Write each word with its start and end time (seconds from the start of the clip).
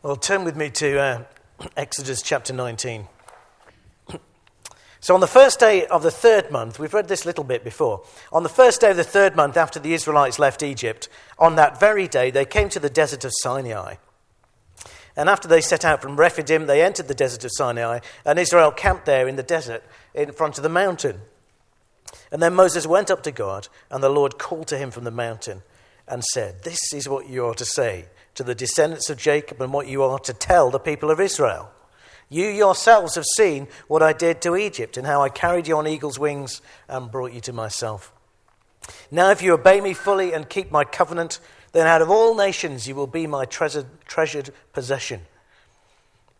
Well, 0.00 0.14
turn 0.14 0.44
with 0.44 0.54
me 0.54 0.70
to 0.70 0.96
uh, 1.00 1.24
Exodus 1.76 2.22
chapter 2.22 2.52
19. 2.52 3.08
So, 5.00 5.12
on 5.12 5.20
the 5.20 5.26
first 5.26 5.58
day 5.58 5.86
of 5.86 6.04
the 6.04 6.10
third 6.12 6.52
month, 6.52 6.78
we've 6.78 6.94
read 6.94 7.08
this 7.08 7.26
little 7.26 7.42
bit 7.42 7.64
before. 7.64 8.04
On 8.32 8.44
the 8.44 8.48
first 8.48 8.80
day 8.80 8.92
of 8.92 8.96
the 8.96 9.02
third 9.02 9.34
month 9.34 9.56
after 9.56 9.80
the 9.80 9.94
Israelites 9.94 10.38
left 10.38 10.62
Egypt, 10.62 11.08
on 11.36 11.56
that 11.56 11.80
very 11.80 12.06
day, 12.06 12.30
they 12.30 12.44
came 12.44 12.68
to 12.68 12.78
the 12.78 12.88
desert 12.88 13.24
of 13.24 13.32
Sinai. 13.40 13.96
And 15.16 15.28
after 15.28 15.48
they 15.48 15.60
set 15.60 15.84
out 15.84 16.00
from 16.00 16.16
Rephidim, 16.16 16.66
they 16.66 16.80
entered 16.80 17.08
the 17.08 17.14
desert 17.14 17.42
of 17.42 17.50
Sinai, 17.52 17.98
and 18.24 18.38
Israel 18.38 18.70
camped 18.70 19.04
there 19.04 19.26
in 19.26 19.34
the 19.34 19.42
desert 19.42 19.82
in 20.14 20.30
front 20.30 20.58
of 20.58 20.62
the 20.62 20.68
mountain. 20.68 21.22
And 22.30 22.40
then 22.40 22.54
Moses 22.54 22.86
went 22.86 23.10
up 23.10 23.24
to 23.24 23.32
God, 23.32 23.66
and 23.90 24.00
the 24.00 24.08
Lord 24.08 24.38
called 24.38 24.68
to 24.68 24.78
him 24.78 24.92
from 24.92 25.02
the 25.02 25.10
mountain 25.10 25.62
and 26.06 26.22
said, 26.22 26.62
This 26.62 26.92
is 26.92 27.08
what 27.08 27.28
you 27.28 27.44
are 27.46 27.54
to 27.54 27.64
say 27.64 28.06
to 28.34 28.42
the 28.42 28.54
descendants 28.54 29.10
of 29.10 29.18
Jacob 29.18 29.60
and 29.60 29.72
what 29.72 29.88
you 29.88 30.02
are 30.02 30.18
to 30.20 30.32
tell 30.32 30.70
the 30.70 30.78
people 30.78 31.10
of 31.10 31.20
Israel. 31.20 31.70
You 32.30 32.46
yourselves 32.46 33.14
have 33.14 33.24
seen 33.36 33.68
what 33.86 34.02
I 34.02 34.12
did 34.12 34.42
to 34.42 34.56
Egypt 34.56 34.96
and 34.96 35.06
how 35.06 35.22
I 35.22 35.28
carried 35.28 35.66
you 35.66 35.76
on 35.78 35.86
eagle's 35.86 36.18
wings 36.18 36.60
and 36.88 37.10
brought 37.10 37.32
you 37.32 37.40
to 37.42 37.52
myself. 37.52 38.12
Now, 39.10 39.30
if 39.30 39.42
you 39.42 39.54
obey 39.54 39.80
me 39.80 39.94
fully 39.94 40.32
and 40.32 40.48
keep 40.48 40.70
my 40.70 40.84
covenant, 40.84 41.40
then 41.72 41.86
out 41.86 42.02
of 42.02 42.10
all 42.10 42.34
nations 42.34 42.86
you 42.86 42.94
will 42.94 43.06
be 43.06 43.26
my 43.26 43.44
treasured, 43.44 43.86
treasured 44.06 44.50
possession. 44.72 45.22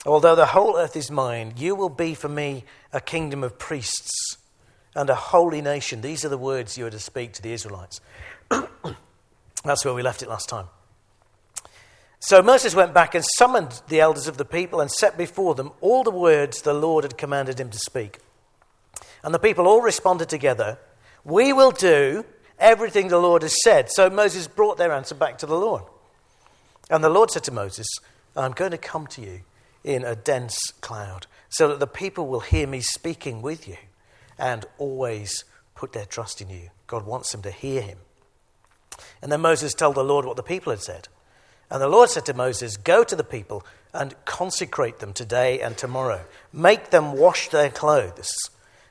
Although 0.06 0.36
the 0.36 0.46
whole 0.46 0.76
earth 0.76 0.96
is 0.96 1.10
mine, 1.10 1.54
you 1.56 1.74
will 1.74 1.88
be 1.88 2.14
for 2.14 2.28
me 2.28 2.64
a 2.92 3.00
kingdom 3.00 3.42
of 3.42 3.58
priests 3.58 4.36
and 4.94 5.10
a 5.10 5.14
holy 5.14 5.60
nation. 5.60 6.00
These 6.00 6.24
are 6.24 6.28
the 6.28 6.38
words 6.38 6.78
you 6.78 6.86
are 6.86 6.90
to 6.90 6.98
speak 6.98 7.32
to 7.34 7.42
the 7.42 7.52
Israelites. 7.52 8.00
That's 9.64 9.84
where 9.84 9.94
we 9.94 10.02
left 10.02 10.22
it 10.22 10.28
last 10.28 10.48
time. 10.48 10.68
So 12.20 12.42
Moses 12.42 12.74
went 12.74 12.94
back 12.94 13.14
and 13.14 13.24
summoned 13.36 13.80
the 13.88 14.00
elders 14.00 14.26
of 14.26 14.38
the 14.38 14.44
people 14.44 14.80
and 14.80 14.90
set 14.90 15.16
before 15.16 15.54
them 15.54 15.72
all 15.80 16.02
the 16.02 16.10
words 16.10 16.62
the 16.62 16.74
Lord 16.74 17.04
had 17.04 17.16
commanded 17.16 17.60
him 17.60 17.70
to 17.70 17.78
speak. 17.78 18.18
And 19.22 19.32
the 19.32 19.38
people 19.38 19.66
all 19.66 19.82
responded 19.82 20.28
together, 20.28 20.78
We 21.24 21.52
will 21.52 21.70
do 21.70 22.24
everything 22.58 23.08
the 23.08 23.18
Lord 23.18 23.42
has 23.42 23.62
said. 23.62 23.88
So 23.90 24.10
Moses 24.10 24.48
brought 24.48 24.78
their 24.78 24.92
answer 24.92 25.14
back 25.14 25.38
to 25.38 25.46
the 25.46 25.56
Lord. 25.56 25.84
And 26.90 27.04
the 27.04 27.08
Lord 27.08 27.30
said 27.30 27.44
to 27.44 27.52
Moses, 27.52 27.86
I'm 28.36 28.52
going 28.52 28.70
to 28.72 28.78
come 28.78 29.06
to 29.08 29.20
you 29.20 29.40
in 29.84 30.04
a 30.04 30.16
dense 30.16 30.72
cloud 30.80 31.26
so 31.48 31.68
that 31.68 31.80
the 31.80 31.86
people 31.86 32.26
will 32.26 32.40
hear 32.40 32.66
me 32.66 32.80
speaking 32.80 33.42
with 33.42 33.68
you 33.68 33.76
and 34.38 34.64
always 34.78 35.44
put 35.74 35.92
their 35.92 36.04
trust 36.04 36.40
in 36.40 36.50
you. 36.50 36.70
God 36.86 37.06
wants 37.06 37.32
them 37.32 37.42
to 37.42 37.50
hear 37.50 37.82
him. 37.82 37.98
And 39.22 39.30
then 39.30 39.40
Moses 39.40 39.74
told 39.74 39.94
the 39.94 40.04
Lord 40.04 40.24
what 40.24 40.36
the 40.36 40.42
people 40.42 40.70
had 40.72 40.82
said. 40.82 41.08
And 41.70 41.82
the 41.82 41.88
Lord 41.88 42.08
said 42.08 42.24
to 42.26 42.34
Moses, 42.34 42.76
Go 42.76 43.04
to 43.04 43.16
the 43.16 43.24
people 43.24 43.64
and 43.92 44.14
consecrate 44.24 44.98
them 45.00 45.12
today 45.12 45.60
and 45.60 45.76
tomorrow. 45.76 46.24
Make 46.52 46.90
them 46.90 47.12
wash 47.12 47.48
their 47.48 47.70
clothes 47.70 48.32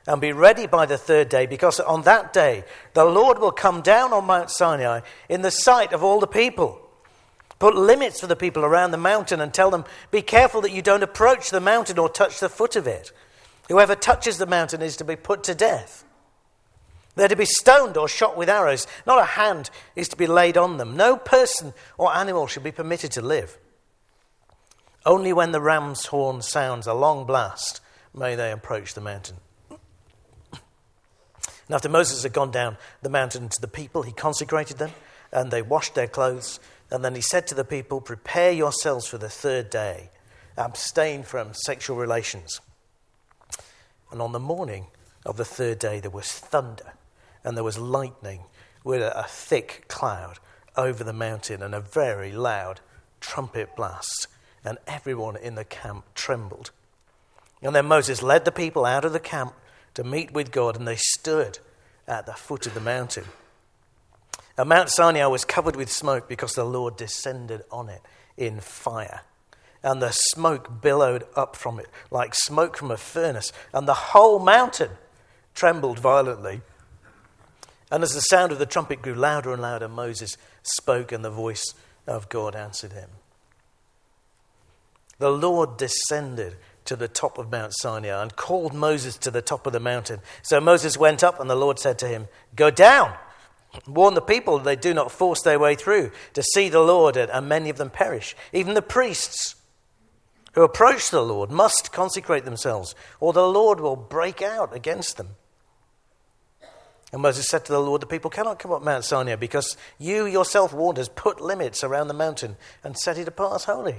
and 0.06 0.20
be 0.20 0.32
ready 0.32 0.66
by 0.66 0.86
the 0.86 0.96
third 0.96 1.28
day, 1.28 1.46
because 1.46 1.80
on 1.80 2.02
that 2.02 2.32
day 2.32 2.64
the 2.94 3.04
Lord 3.04 3.38
will 3.38 3.52
come 3.52 3.82
down 3.82 4.12
on 4.12 4.24
Mount 4.24 4.50
Sinai 4.50 5.00
in 5.28 5.42
the 5.42 5.50
sight 5.50 5.92
of 5.92 6.02
all 6.02 6.18
the 6.18 6.26
people. 6.26 6.80
Put 7.58 7.74
limits 7.74 8.20
for 8.20 8.26
the 8.26 8.36
people 8.36 8.64
around 8.64 8.92
the 8.92 8.96
mountain 8.96 9.40
and 9.40 9.52
tell 9.52 9.70
them, 9.70 9.84
Be 10.10 10.22
careful 10.22 10.60
that 10.62 10.72
you 10.72 10.80
don't 10.80 11.02
approach 11.02 11.50
the 11.50 11.60
mountain 11.60 11.98
or 11.98 12.08
touch 12.08 12.40
the 12.40 12.48
foot 12.48 12.76
of 12.76 12.86
it. 12.86 13.12
Whoever 13.68 13.94
touches 13.94 14.38
the 14.38 14.46
mountain 14.46 14.80
is 14.80 14.96
to 14.96 15.04
be 15.04 15.16
put 15.16 15.44
to 15.44 15.54
death. 15.54 16.04
They're 17.18 17.26
to 17.26 17.34
be 17.34 17.46
stoned 17.46 17.96
or 17.96 18.06
shot 18.06 18.36
with 18.36 18.48
arrows. 18.48 18.86
Not 19.04 19.18
a 19.18 19.24
hand 19.24 19.70
is 19.96 20.06
to 20.10 20.16
be 20.16 20.28
laid 20.28 20.56
on 20.56 20.76
them. 20.76 20.96
No 20.96 21.16
person 21.16 21.74
or 21.98 22.14
animal 22.14 22.46
should 22.46 22.62
be 22.62 22.70
permitted 22.70 23.10
to 23.10 23.20
live. 23.20 23.58
Only 25.04 25.32
when 25.32 25.50
the 25.50 25.60
ram's 25.60 26.06
horn 26.06 26.42
sounds 26.42 26.86
a 26.86 26.94
long 26.94 27.26
blast 27.26 27.80
may 28.14 28.36
they 28.36 28.52
approach 28.52 28.94
the 28.94 29.00
mountain. 29.00 29.38
And 29.68 29.78
after 31.74 31.88
Moses 31.88 32.22
had 32.22 32.32
gone 32.32 32.52
down 32.52 32.76
the 33.02 33.10
mountain 33.10 33.48
to 33.48 33.60
the 33.60 33.66
people, 33.66 34.02
he 34.02 34.12
consecrated 34.12 34.78
them, 34.78 34.92
and 35.32 35.50
they 35.50 35.60
washed 35.60 35.96
their 35.96 36.06
clothes. 36.06 36.60
And 36.88 37.04
then 37.04 37.16
he 37.16 37.20
said 37.20 37.48
to 37.48 37.56
the 37.56 37.64
people, 37.64 38.00
Prepare 38.00 38.52
yourselves 38.52 39.08
for 39.08 39.18
the 39.18 39.28
third 39.28 39.70
day, 39.70 40.10
abstain 40.56 41.24
from 41.24 41.52
sexual 41.52 41.96
relations. 41.96 42.60
And 44.12 44.22
on 44.22 44.30
the 44.30 44.38
morning 44.38 44.86
of 45.26 45.36
the 45.36 45.44
third 45.44 45.80
day, 45.80 45.98
there 45.98 46.12
was 46.12 46.30
thunder 46.30 46.92
and 47.44 47.56
there 47.56 47.64
was 47.64 47.78
lightning 47.78 48.42
with 48.84 49.02
a, 49.02 49.24
thick 49.28 49.84
cloud 49.88 50.38
over 50.76 51.02
the 51.04 51.12
mountain 51.12 51.62
and 51.62 51.74
a 51.74 51.80
very 51.80 52.32
loud 52.32 52.80
trumpet 53.20 53.74
blast, 53.76 54.28
and 54.64 54.78
everyone 54.86 55.36
in 55.36 55.54
the 55.54 55.64
camp 55.64 56.04
trembled. 56.14 56.70
And 57.62 57.74
then 57.74 57.86
Moses 57.86 58.22
led 58.22 58.44
the 58.44 58.52
people 58.52 58.84
out 58.84 59.04
of 59.04 59.12
the 59.12 59.20
camp 59.20 59.54
to 59.94 60.04
meet 60.04 60.32
with 60.32 60.52
God, 60.52 60.76
and 60.76 60.86
they 60.86 60.96
stood 60.96 61.58
at 62.06 62.26
the 62.26 62.32
foot 62.32 62.66
of 62.66 62.74
the 62.74 62.80
mountain. 62.80 63.24
And 64.56 64.68
Mount 64.68 64.90
Sinai 64.90 65.26
was 65.26 65.44
covered 65.44 65.76
with 65.76 65.90
smoke 65.90 66.28
because 66.28 66.54
the 66.54 66.64
Lord 66.64 66.96
descended 66.96 67.62
on 67.70 67.88
it 67.88 68.02
in 68.36 68.60
fire. 68.60 69.22
And 69.82 70.02
the 70.02 70.10
smoke 70.10 70.80
billowed 70.80 71.24
up 71.36 71.54
from 71.54 71.78
it 71.78 71.86
like 72.10 72.34
smoke 72.34 72.76
from 72.76 72.90
a 72.90 72.96
furnace, 72.96 73.52
and 73.72 73.86
the 73.86 73.94
whole 73.94 74.38
mountain 74.38 74.90
trembled 75.54 75.98
violently. 75.98 76.62
And 77.90 78.02
as 78.02 78.14
the 78.14 78.20
sound 78.20 78.52
of 78.52 78.58
the 78.58 78.66
trumpet 78.66 79.02
grew 79.02 79.14
louder 79.14 79.52
and 79.52 79.62
louder, 79.62 79.88
Moses 79.88 80.36
spoke, 80.62 81.12
and 81.12 81.24
the 81.24 81.30
voice 81.30 81.64
of 82.06 82.28
God 82.28 82.54
answered 82.54 82.92
him. 82.92 83.10
The 85.18 85.30
Lord 85.30 85.76
descended 85.76 86.56
to 86.84 86.96
the 86.96 87.08
top 87.08 87.38
of 87.38 87.50
Mount 87.50 87.72
Sinai 87.76 88.22
and 88.22 88.34
called 88.36 88.72
Moses 88.72 89.16
to 89.18 89.30
the 89.30 89.42
top 89.42 89.66
of 89.66 89.72
the 89.72 89.80
mountain. 89.80 90.20
So 90.42 90.60
Moses 90.60 90.96
went 90.96 91.24
up, 91.24 91.40
and 91.40 91.50
the 91.50 91.56
Lord 91.56 91.78
said 91.78 91.98
to 92.00 92.08
him, 92.08 92.28
Go 92.54 92.70
down, 92.70 93.14
warn 93.86 94.14
the 94.14 94.20
people 94.20 94.58
that 94.58 94.64
they 94.64 94.76
do 94.76 94.94
not 94.94 95.10
force 95.10 95.42
their 95.42 95.58
way 95.58 95.74
through 95.74 96.12
to 96.34 96.42
see 96.42 96.68
the 96.68 96.80
Lord, 96.80 97.16
and 97.16 97.48
many 97.48 97.68
of 97.68 97.78
them 97.78 97.90
perish. 97.90 98.36
Even 98.52 98.74
the 98.74 98.82
priests 98.82 99.54
who 100.52 100.62
approach 100.62 101.10
the 101.10 101.22
Lord 101.22 101.50
must 101.50 101.92
consecrate 101.92 102.44
themselves, 102.44 102.94
or 103.20 103.32
the 103.32 103.48
Lord 103.48 103.80
will 103.80 103.96
break 103.96 104.40
out 104.40 104.74
against 104.74 105.16
them. 105.16 105.36
And 107.12 107.22
Moses 107.22 107.48
said 107.48 107.64
to 107.64 107.72
the 107.72 107.80
Lord, 107.80 108.02
The 108.02 108.06
people 108.06 108.30
cannot 108.30 108.58
come 108.58 108.72
up 108.72 108.82
Mount 108.82 109.04
Sinai 109.04 109.36
because 109.36 109.76
you 109.98 110.26
yourself 110.26 110.72
warned 110.72 110.98
us, 110.98 111.08
put 111.08 111.40
limits 111.40 111.82
around 111.82 112.08
the 112.08 112.14
mountain 112.14 112.56
and 112.84 112.98
set 112.98 113.18
it 113.18 113.28
apart 113.28 113.54
as 113.54 113.64
holy. 113.64 113.96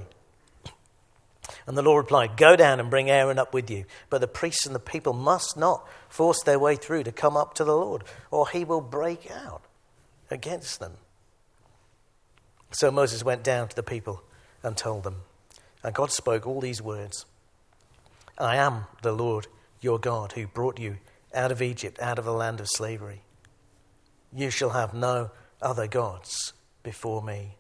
And 1.66 1.76
the 1.78 1.82
Lord 1.82 2.04
replied, 2.04 2.38
Go 2.38 2.56
down 2.56 2.80
and 2.80 2.90
bring 2.90 3.10
Aaron 3.10 3.40
up 3.40 3.54
with 3.54 3.70
you. 3.70 3.86
But 4.10 4.22
the 4.22 4.28
priests 4.28 4.66
and 4.66 4.76
the 4.76 4.80
people 4.80 5.14
must 5.14 5.58
not 5.58 5.88
force 6.08 6.44
their 6.44 6.60
way 6.60 6.76
through 6.76 7.04
to 7.04 7.12
come 7.12 7.36
up 7.36 7.56
to 7.56 7.64
the 7.64 7.76
Lord, 7.76 8.04
or 8.30 8.48
he 8.48 8.64
will 8.64 8.82
break 8.82 9.30
out 9.32 9.64
against 10.30 10.80
them. 10.80 10.94
So 12.72 12.92
Moses 12.92 13.24
went 13.24 13.44
down 13.44 13.68
to 13.70 13.76
the 13.76 13.84
people 13.84 14.22
and 14.62 14.78
told 14.78 15.04
them. 15.04 15.24
And 15.84 15.96
God 15.96 16.12
spoke 16.12 16.46
all 16.46 16.62
these 16.62 16.82
words 16.82 17.26
I 18.38 18.58
am 18.58 18.86
the 19.02 19.12
Lord 19.12 19.48
your 19.82 19.98
God 19.98 20.34
who 20.34 20.46
brought 20.46 20.80
you 20.80 20.98
out 21.34 21.52
of 21.52 21.62
Egypt, 21.62 22.00
out 22.02 22.20
of 22.20 22.26
the 22.26 22.34
land 22.34 22.60
of 22.60 22.68
slavery. 22.68 23.24
You 24.34 24.50
shall 24.50 24.72
have 24.72 24.94
no 24.94 25.32
other 25.62 25.88
gods 25.88 26.54
before 26.84 27.22
me. 27.22 27.56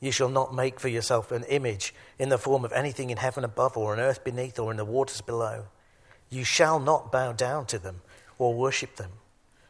You 0.00 0.12
shall 0.12 0.28
not 0.28 0.54
make 0.54 0.80
for 0.80 0.88
yourself 0.88 1.30
an 1.30 1.44
image 1.44 1.94
in 2.18 2.30
the 2.30 2.38
form 2.38 2.64
of 2.64 2.72
anything 2.72 3.10
in 3.10 3.18
heaven 3.18 3.44
above, 3.44 3.76
or 3.76 3.92
on 3.92 4.00
earth 4.00 4.24
beneath, 4.24 4.58
or 4.58 4.70
in 4.70 4.76
the 4.76 4.84
waters 4.84 5.20
below. 5.20 5.66
You 6.30 6.44
shall 6.44 6.80
not 6.80 7.12
bow 7.12 7.32
down 7.32 7.66
to 7.66 7.78
them 7.78 8.00
or 8.38 8.54
worship 8.54 8.96
them. 8.96 9.10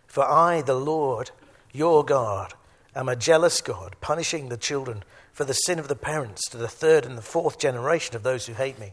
For 0.07 0.25
I, 0.25 0.63
the 0.63 0.75
Lord, 0.75 1.31
your 1.73 2.05
God, 2.05 2.55
am 2.95 3.09
a 3.09 3.17
jealous 3.17 3.61
God, 3.61 3.97
punishing 4.01 4.49
the 4.49 4.57
children 4.57 5.03
for 5.33 5.45
the 5.45 5.55
sin 5.55 5.79
of 5.79 5.89
the 5.89 5.97
parents 5.97 6.49
to 6.51 6.57
the 6.57 6.69
third 6.69 7.05
and 7.05 7.17
the 7.17 7.23
fourth 7.23 7.59
generation 7.59 8.15
of 8.15 8.23
those 8.23 8.47
who 8.47 8.53
hate 8.53 8.79
me 8.79 8.93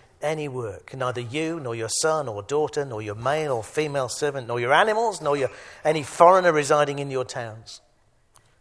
any 0.21 0.47
work, 0.47 0.93
neither 0.95 1.21
you, 1.21 1.59
nor 1.59 1.75
your 1.75 1.89
son 1.89 2.27
or 2.27 2.43
daughter, 2.43 2.85
nor 2.85 3.01
your 3.01 3.15
male 3.15 3.53
or 3.53 3.63
female 3.63 4.09
servant, 4.09 4.47
nor 4.47 4.59
your 4.59 4.73
animals, 4.73 5.21
nor 5.21 5.37
your, 5.37 5.49
any 5.83 6.03
foreigner 6.03 6.51
residing 6.51 6.99
in 6.99 7.11
your 7.11 7.25
towns. 7.25 7.81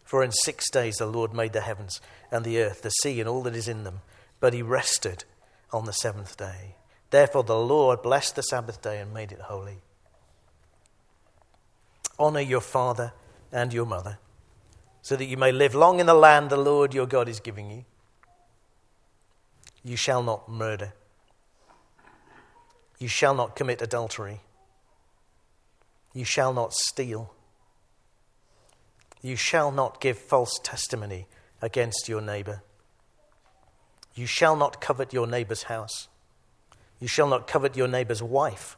For 0.05 0.25
in 0.25 0.33
six 0.33 0.71
days 0.71 0.97
the 0.97 1.07
Lord 1.07 1.33
made 1.33 1.53
the 1.53 1.61
heavens 1.61 2.01
and 2.33 2.45
the 2.45 2.61
earth, 2.61 2.83
the 2.83 2.91
sea, 2.91 3.21
and 3.21 3.29
all 3.29 3.43
that 3.43 3.55
is 3.55 3.69
in 3.69 3.85
them, 3.85 4.01
but 4.41 4.53
he 4.53 4.63
rested 4.63 5.25
on 5.73 5.85
the 5.85 5.93
seventh 5.93 6.37
day. 6.37 6.75
Therefore, 7.11 7.45
the 7.45 7.59
Lord 7.59 8.03
blessed 8.03 8.37
the 8.37 8.43
Sabbath 8.43 8.81
day 8.83 8.99
and 8.99 9.13
made 9.13 9.33
it 9.33 9.41
holy. 9.41 9.79
Honor 12.19 12.41
your 12.41 12.61
father 12.61 13.13
and 13.53 13.73
your 13.73 13.87
mother, 13.87 14.19
so 15.03 15.17
that 15.17 15.25
you 15.25 15.37
may 15.37 15.53
live 15.53 15.75
long 15.75 16.01
in 16.01 16.07
the 16.07 16.15
land 16.15 16.51
the 16.51 16.57
Lord 16.57 16.95
your 16.95 17.07
God 17.07 17.29
is 17.29 17.41
giving 17.41 17.71
you. 17.71 17.85
You 19.83 19.97
shall 19.97 20.23
not 20.23 20.49
murder. 20.49 20.93
You 23.01 23.09
shall 23.09 23.35
not 23.35 23.57
commit 23.57 23.83
adultery. 23.83 24.43
You 26.15 26.25
shall 26.25 26.53
not 26.53 26.75
steal. 26.75 27.35
You 29.23 29.37
shall 29.37 29.73
not 29.73 30.01
give 30.01 30.19
false 30.19 30.61
testimony 30.63 31.27
against 31.63 32.09
your 32.09 32.21
neighbor. 32.21 32.63
You 34.15 34.27
shall 34.27 34.55
not 34.55 34.81
covet 34.81 35.13
your 35.13 35.27
neighbor's 35.27 35.65
house. 35.65 36.09
You 37.01 37.09
shall 37.09 37.29
not 37.29 37.47
covet 37.47 37.77
your 37.77 37.89
neighbor's 37.89 38.23
wife, 38.23 38.77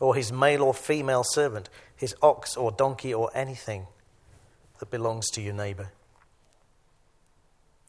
or 0.00 0.14
his 0.14 0.32
male 0.32 0.62
or 0.62 0.72
female 0.72 1.24
servant, 1.24 1.68
his 1.96 2.14
ox 2.22 2.56
or 2.56 2.70
donkey, 2.70 3.12
or 3.12 3.30
anything 3.34 3.86
that 4.78 4.90
belongs 4.90 5.28
to 5.30 5.40
your 5.40 5.54
neighbor. 5.54 5.90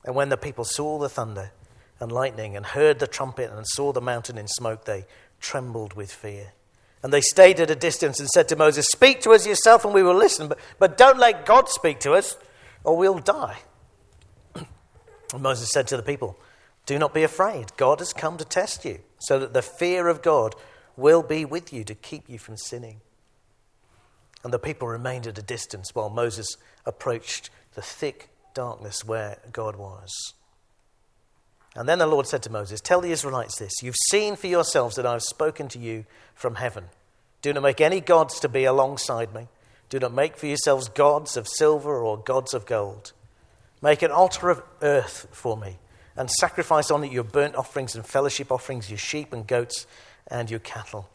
And 0.05 0.15
when 0.15 0.29
the 0.29 0.37
people 0.37 0.63
saw 0.63 0.97
the 0.97 1.09
thunder 1.09 1.51
and 1.99 2.11
lightning, 2.11 2.55
and 2.55 2.65
heard 2.65 2.99
the 2.99 3.07
trumpet, 3.07 3.51
and 3.51 3.67
saw 3.67 3.91
the 3.91 4.01
mountain 4.01 4.37
in 4.37 4.47
smoke, 4.47 4.85
they 4.85 5.05
trembled 5.39 5.93
with 5.93 6.11
fear. 6.11 6.53
And 7.03 7.13
they 7.13 7.21
stayed 7.21 7.59
at 7.59 7.69
a 7.69 7.75
distance 7.75 8.19
and 8.19 8.27
said 8.29 8.47
to 8.49 8.55
Moses, 8.55 8.87
Speak 8.87 9.21
to 9.21 9.31
us 9.31 9.45
yourself, 9.45 9.85
and 9.85 9.93
we 9.93 10.03
will 10.03 10.15
listen, 10.15 10.47
but, 10.47 10.59
but 10.79 10.97
don't 10.97 11.19
let 11.19 11.45
God 11.45 11.69
speak 11.69 11.99
to 12.01 12.13
us, 12.13 12.37
or 12.83 12.97
we'll 12.97 13.19
die. 13.19 13.59
and 14.55 15.41
Moses 15.41 15.69
said 15.71 15.87
to 15.87 15.97
the 15.97 16.03
people, 16.03 16.37
Do 16.85 16.97
not 16.97 17.13
be 17.13 17.23
afraid. 17.23 17.67
God 17.77 17.99
has 17.99 18.13
come 18.13 18.37
to 18.37 18.45
test 18.45 18.83
you, 18.83 18.99
so 19.19 19.39
that 19.39 19.53
the 19.53 19.61
fear 19.61 20.07
of 20.07 20.21
God 20.21 20.55
will 20.95 21.21
be 21.21 21.45
with 21.45 21.71
you 21.71 21.83
to 21.83 21.95
keep 21.95 22.27
you 22.27 22.39
from 22.39 22.57
sinning. 22.57 23.01
And 24.43 24.51
the 24.51 24.59
people 24.59 24.87
remained 24.87 25.27
at 25.27 25.37
a 25.37 25.43
distance 25.43 25.93
while 25.93 26.09
Moses 26.09 26.57
approached 26.85 27.49
the 27.75 27.81
thick 27.81 28.29
darkness 28.53 29.05
where 29.05 29.37
God 29.51 29.75
was. 29.75 30.33
And 31.77 31.87
then 31.87 31.99
the 31.99 32.07
Lord 32.07 32.25
said 32.25 32.41
to 32.41 32.51
Moses, 32.51 32.81
Tell 32.81 33.01
the 33.01 33.11
Israelites 33.11 33.59
this 33.59 33.83
You've 33.83 33.95
seen 34.09 34.35
for 34.35 34.47
yourselves 34.47 34.95
that 34.95 35.05
I 35.05 35.11
have 35.11 35.21
spoken 35.21 35.67
to 35.69 35.79
you 35.79 36.05
from 36.33 36.55
heaven. 36.55 36.85
Do 37.43 37.53
not 37.53 37.61
make 37.61 37.79
any 37.79 38.01
gods 38.01 38.39
to 38.39 38.49
be 38.49 38.63
alongside 38.63 39.33
me. 39.33 39.47
Do 39.89 39.99
not 39.99 40.11
make 40.11 40.37
for 40.37 40.47
yourselves 40.47 40.89
gods 40.89 41.37
of 41.37 41.47
silver 41.47 41.95
or 41.99 42.17
gods 42.17 42.55
of 42.55 42.65
gold. 42.65 43.13
Make 43.79 44.01
an 44.01 44.09
altar 44.09 44.49
of 44.49 44.63
earth 44.81 45.27
for 45.31 45.55
me, 45.55 45.77
and 46.15 46.31
sacrifice 46.31 46.89
on 46.89 47.03
it 47.03 47.11
your 47.11 47.23
burnt 47.23 47.55
offerings 47.55 47.95
and 47.95 48.03
fellowship 48.03 48.51
offerings, 48.51 48.89
your 48.89 48.97
sheep 48.97 49.31
and 49.31 49.45
goats, 49.45 49.85
and 50.25 50.49
your 50.49 50.59
cattle. 50.59 51.07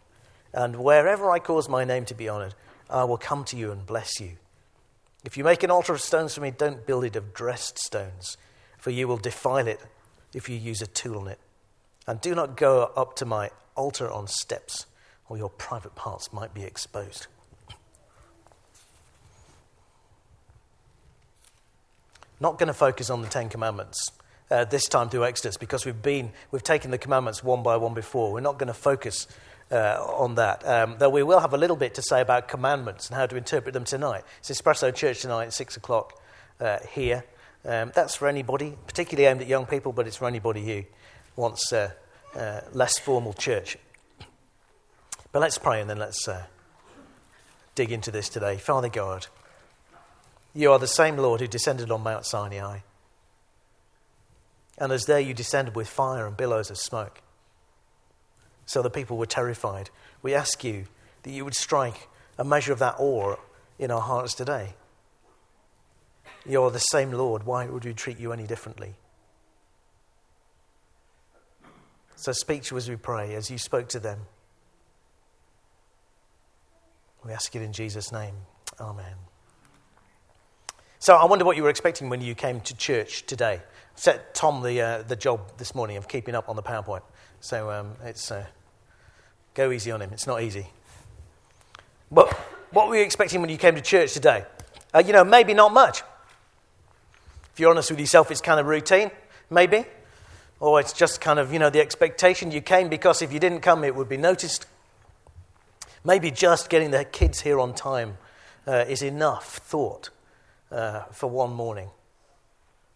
And 0.55 0.77
wherever 0.77 1.29
I 1.29 1.41
cause 1.41 1.69
my 1.69 1.83
name 1.85 2.05
to 2.05 2.15
be 2.15 2.29
honored, 2.29 2.55
I 2.89 3.03
will 3.03 3.19
come 3.19 3.43
to 3.47 3.57
you 3.57 3.73
and 3.73 3.85
bless 3.85 4.21
you. 4.21 4.37
If 5.25 5.37
you 5.37 5.43
make 5.43 5.65
an 5.65 5.73
altar 5.73 5.93
of 5.93 6.01
stones 6.01 6.37
for 6.37 6.41
me, 6.41 6.53
don't 6.53 6.87
build 6.87 7.05
it 7.05 7.17
of 7.17 7.35
dressed 7.35 7.81
stones, 7.81 8.37
for 8.79 8.91
you 8.91 9.09
will 9.09 9.17
defile 9.17 9.67
it 9.67 9.81
if 10.35 10.49
you 10.49 10.57
use 10.57 10.83
a 10.83 10.87
tool 10.87 11.19
on 11.19 11.29
it. 11.29 11.39
And 12.07 12.21
do 12.21 12.35
not 12.35 12.57
go 12.57 12.91
up 12.97 13.17
to 13.17 13.25
my 13.25 13.51
altar 13.77 14.11
on 14.11 14.27
steps, 14.27 14.87
or 15.29 15.37
your 15.37 15.51
private 15.51 15.95
parts 15.95 16.33
might 16.33 16.53
be 16.53 16.63
exposed. 16.63 17.27
Not 22.41 22.59
going 22.59 22.67
to 22.67 22.75
focus 22.75 23.09
on 23.09 23.23
the 23.23 23.29
Ten 23.29 23.49
Commandments 23.49 24.11
uh, 24.51 24.65
this 24.65 24.87
time 24.87 25.09
through 25.09 25.25
Exodus 25.25 25.57
because 25.57 25.87
we've 25.87 26.03
been 26.03 26.33
we've 26.51 26.63
taken 26.63 26.91
the 26.91 26.99
commandments 26.99 27.45
one 27.45 27.63
by 27.63 27.77
one 27.77 27.95
before. 27.95 28.33
We're 28.33 28.41
not 28.41 28.59
going 28.59 28.67
to 28.67 28.75
focus 28.75 29.29
uh, 29.71 29.97
on 30.19 30.35
that, 30.35 30.67
um, 30.67 30.97
though 30.99 31.09
we 31.09 31.23
will 31.23 31.41
have 31.41 31.55
a 31.55 31.57
little 31.57 31.77
bit 31.77 31.95
to 31.95 32.03
say 32.03 32.21
about 32.21 32.49
commandments 32.49 33.09
and 33.09 33.17
how 33.17 33.27
to 33.27 33.37
interpret 33.37 33.73
them 33.73 33.85
tonight. 33.85 34.25
It's 34.41 34.51
Espresso 34.51 34.95
Church 34.95 35.23
tonight 35.23 35.47
at 35.47 35.53
six 35.55 35.77
o'clock 35.77 36.21
uh, 36.61 36.79
here. 36.91 37.25
Um, 37.65 37.93
that's 37.95 38.17
for 38.17 38.27
anybody, 38.27 38.77
particularly 38.87 39.29
aimed 39.29 39.43
at 39.43 39.47
young 39.47 39.67
people, 39.67 39.93
but 39.93 40.07
it's 40.07 40.17
for 40.17 40.27
anybody 40.27 40.65
who 40.67 40.85
wants 41.37 41.73
a 41.73 41.95
uh, 42.35 42.39
uh, 42.39 42.61
less 42.73 42.99
formal 42.99 43.33
church. 43.33 43.77
But 45.31 45.41
let's 45.41 45.59
pray 45.59 45.81
and 45.81 45.89
then 45.89 45.99
let's 45.99 46.27
uh, 46.27 46.45
dig 47.75 47.93
into 47.93 48.11
this 48.11 48.29
today. 48.29 48.57
Father 48.57 48.89
God, 48.89 49.27
you 50.55 50.73
are 50.73 50.79
the 50.79 50.87
same 50.87 51.17
Lord 51.17 51.41
who 51.41 51.47
descended 51.47 51.91
on 51.91 52.03
Mount 52.03 52.27
Sinai. 52.27 52.81
And 54.79 54.93
as 54.93 55.05
there 55.05 55.21
you 55.21 55.35
descended 55.35 55.77
with 55.77 55.89
fire 55.89 56.27
and 56.27 56.37
billows 56.37 56.71
of 56.71 56.79
smoke. 56.79 57.21
So 58.67 58.83
the 58.83 58.91
people 58.91 59.17
were 59.17 59.27
terrified. 59.27 59.91
We 60.23 60.35
ask 60.35 60.65
you 60.65 60.87
that 61.23 61.31
you 61.31 61.45
would 61.45 61.55
strike 61.55 62.09
a 62.39 62.45
measure 62.45 62.73
of 62.73 62.79
that 62.81 62.97
awe 62.99 63.37
in 63.79 63.91
our 63.91 64.01
hearts 64.01 64.35
today. 64.35 64.75
You're 66.45 66.71
the 66.71 66.79
same 66.79 67.13
Lord. 67.13 67.45
Why 67.45 67.67
would 67.67 67.85
we 67.85 67.95
treat 67.95 68.19
you 68.19 68.33
any 68.33 68.47
differently? 68.47 68.95
So 72.17 72.33
speak 72.33 72.63
to 72.65 72.77
us, 72.77 72.85
as 72.85 72.91
we 72.91 72.97
pray, 72.97 73.35
as 73.35 73.51
you 73.51 73.59
spoke 73.59 73.89
to 73.91 74.01
them. 74.01 74.21
We 77.25 77.33
ask 77.33 77.55
it 77.55 77.63
in 77.63 77.73
Jesus' 77.73 78.13
name. 78.13 78.35
Amen. 78.81 79.15
So 80.99 81.17
I 81.17 81.25
wonder 81.25 81.45
what 81.45 81.57
you 81.57 81.65
were 81.65 81.71
expecting 81.71 82.09
when 82.09 82.21
you 82.21 82.35
came 82.35 82.61
to 82.61 82.77
church 82.77 83.27
today. 83.27 83.61
Set 83.97 84.35
Tom 84.35 84.63
the, 84.63 84.81
uh, 84.81 85.03
the 85.03 85.17
job 85.17 85.59
this 85.59 85.75
morning 85.75 85.97
of 85.97 86.07
keeping 86.07 86.35
up 86.35 86.49
on 86.49 86.57
the 86.57 86.63
PowerPoint. 86.63 87.03
So 87.41 87.71
um, 87.71 87.95
it's 88.05 88.31
uh, 88.31 88.47
go 89.55 89.73
easy 89.73 89.91
on 89.91 90.01
him. 90.01 90.11
It's 90.13 90.27
not 90.27 90.43
easy. 90.43 90.69
But 92.11 92.33
what 92.71 92.89
were 92.89 92.97
you 92.97 93.03
expecting 93.03 93.41
when 93.41 93.51
you 93.51 93.59
came 93.59 93.75
to 93.75 93.81
church 93.81 94.13
today? 94.13 94.45
Uh, 94.95 95.03
you 95.05 95.13
know, 95.13 95.25
maybe 95.25 95.55
not 95.55 95.73
much. 95.73 96.03
If 97.53 97.61
you're 97.61 97.71
honest 97.71 97.91
with 97.91 98.01
yourself, 98.01 98.31
it's 98.31 98.41
kind 98.41 98.59
of 98.59 98.67
routine, 98.67 99.11
maybe. 99.51 99.85
Or 100.59 100.81
it's 100.81 100.93
just 100.93 101.21
kind 101.21 101.39
of, 101.39 101.53
you 101.53 101.59
know, 101.59 101.71
the 101.71 101.81
expectation 101.81 102.51
you 102.51 102.61
came 102.61 102.89
because 102.89 103.21
if 103.21 103.33
you 103.33 103.41
didn't 103.41 103.61
come, 103.61 103.85
it 103.85 103.95
would 103.95 104.09
be 104.09 104.17
noticed. 104.17 104.67
Maybe 106.05 106.31
just 106.31 106.71
getting 106.71 106.91
the 106.91 107.05
kids 107.05 107.41
here 107.41 107.61
on 107.61 107.75
time 107.75 108.17
uh, 108.67 108.85
is 108.89 109.03
enough 109.03 109.59
thought 109.59 110.11
uh, 110.71 111.03
for 111.13 111.29
one 111.29 111.53
morning. 111.53 111.91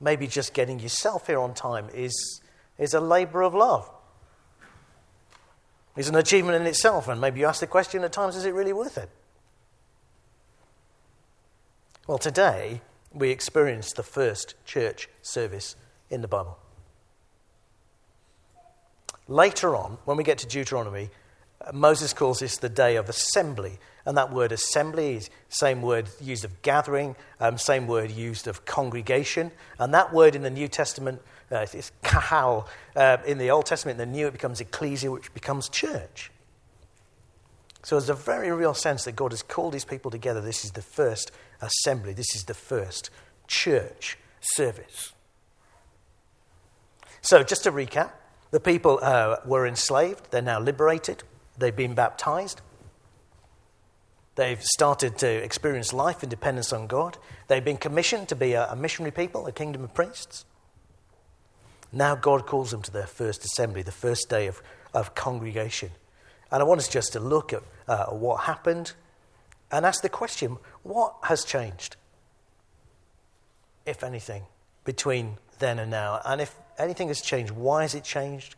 Maybe 0.01 0.27
just 0.27 0.55
getting 0.55 0.79
yourself 0.79 1.27
here 1.27 1.39
on 1.39 1.55
time 1.55 1.89
is, 1.93 2.41
is 2.79 2.95
a 2.95 3.01
labor 3.01 3.43
of 3.43 3.55
love. 3.55 3.91
It's 5.97 6.09
an 6.09 6.17
achievement 6.17 6.61
in 6.61 6.67
itself, 6.67 7.09
and 7.09 7.21
maybe 7.21 7.41
you 7.41 7.47
ask 7.47 7.61
the 7.61 7.67
question 7.67 8.05
at 8.05 8.13
times 8.13 8.37
is 8.37 8.45
it 8.45 8.53
really 8.53 8.73
worth 8.73 8.99
it? 8.99 9.09
Well, 12.07 12.19
today, 12.19 12.83
we 13.17 13.31
experience 13.31 13.93
the 13.93 14.03
first 14.03 14.55
church 14.65 15.09
service 15.23 15.75
in 16.11 16.21
the 16.21 16.29
Bible. 16.29 16.59
Later 19.29 19.75
on, 19.75 19.99
when 20.05 20.17
we 20.17 20.23
get 20.23 20.39
to 20.39 20.47
Deuteronomy, 20.47 21.11
uh, 21.61 21.73
Moses 21.73 22.13
calls 22.13 22.41
this 22.41 22.59
the 22.59 22.69
day 22.69 22.97
of 22.97 23.09
assembly. 23.09 23.79
And 24.05 24.17
that 24.17 24.33
word 24.33 24.53
assembly 24.53 25.17
is 25.17 25.31
same 25.49 25.83
word 25.83 26.09
used 26.21 26.45
of 26.45 26.63
gathering, 26.63 27.17
um, 27.41 27.59
same 27.59 27.89
word 27.89 28.13
used 28.13 28.47
of 28.47 28.65
congregation. 28.65 29.51
And 29.81 29.93
that 29.95 30.13
word 30.13 30.37
in 30.37 30.43
the 30.43 30.51
New 30.51 30.69
Testament 30.69 31.21
uh, 31.51 31.67
is 31.75 31.91
kahal. 32.03 32.69
Uh, 32.95 33.17
in 33.27 33.39
the 33.39 33.51
Old 33.51 33.67
Testament, 33.67 34.01
in 34.01 34.11
the 34.11 34.17
New, 34.17 34.29
it 34.29 34.33
becomes 34.33 34.61
ecclesia, 34.61 35.11
which 35.11 35.35
becomes 35.35 35.69
church. 35.69 36.31
So 37.83 37.97
there's 37.97 38.11
a 38.11 38.15
very 38.15 38.51
real 38.53 38.75
sense 38.75 39.05
that 39.05 39.17
God 39.17 39.33
has 39.33 39.43
called 39.43 39.75
his 39.75 39.85
people 39.85 40.11
together. 40.11 40.41
This 40.41 40.65
is 40.65 40.73
the 40.73 40.83
first 40.83 41.33
assembly. 41.61 42.13
This 42.13 42.35
is 42.35 42.45
the 42.45 42.55
first 42.55 43.11
church 43.47 44.19
service. 44.41 45.13
So, 47.21 47.43
just 47.43 47.65
to 47.65 47.73
recap, 47.73 48.11
the 48.51 48.61
people 48.61 49.01
uh, 49.03 49.37
were 49.45 49.67
enslaved, 49.67 50.31
they're 50.31 50.43
now 50.43 50.61
liberated, 50.61 51.25
they've 51.59 51.75
been 51.75 51.95
baptized, 51.95 52.61
they've 54.37 54.63
started 54.63 55.19
to 55.19 55.27
experience 55.29 55.93
life 55.93 56.23
in 56.23 56.29
dependence 56.29 56.73
on 56.73 56.87
God, 56.87 57.19
they've 57.49 57.65
been 57.65 57.79
commissioned 57.79 58.29
to 58.29 58.37
be 58.37 58.53
a, 58.53 58.71
a 58.71 58.77
missionary 58.77 59.11
people, 59.11 59.47
a 59.47 59.53
kingdom 59.53 59.83
of 59.83 59.93
priests. 59.93 60.45
Now, 61.93 62.15
God 62.15 62.47
calls 62.47 62.71
them 62.71 62.83
to 62.83 62.93
their 62.93 63.07
first 63.07 63.45
assembly, 63.45 63.83
the 63.83 63.93
first 63.93 64.29
day 64.29 64.47
of, 64.47 64.63
of 64.93 65.15
congregation. 65.15 65.91
And 66.53 66.63
I 66.63 66.65
want 66.65 66.81
us 66.81 66.89
just 66.89 67.13
to 67.15 67.21
look 67.21 67.53
at 67.53 67.63
uh, 67.89 68.07
what 68.07 68.43
happened 68.45 68.93
and 69.71 69.85
ask 69.85 70.03
the 70.03 70.09
question 70.09 70.59
what 70.83 71.15
has 71.25 71.45
changed, 71.45 71.97
if 73.85 74.03
anything, 74.03 74.45
between 74.85 75.39
then 75.59 75.79
and 75.79 75.91
now? 75.91 76.21
And 76.25 76.41
if 76.41 76.55
anything 76.79 77.09
has 77.09 77.21
changed, 77.21 77.53
why 77.53 77.83
has 77.83 77.95
it 77.95 78.05
changed? 78.05 78.55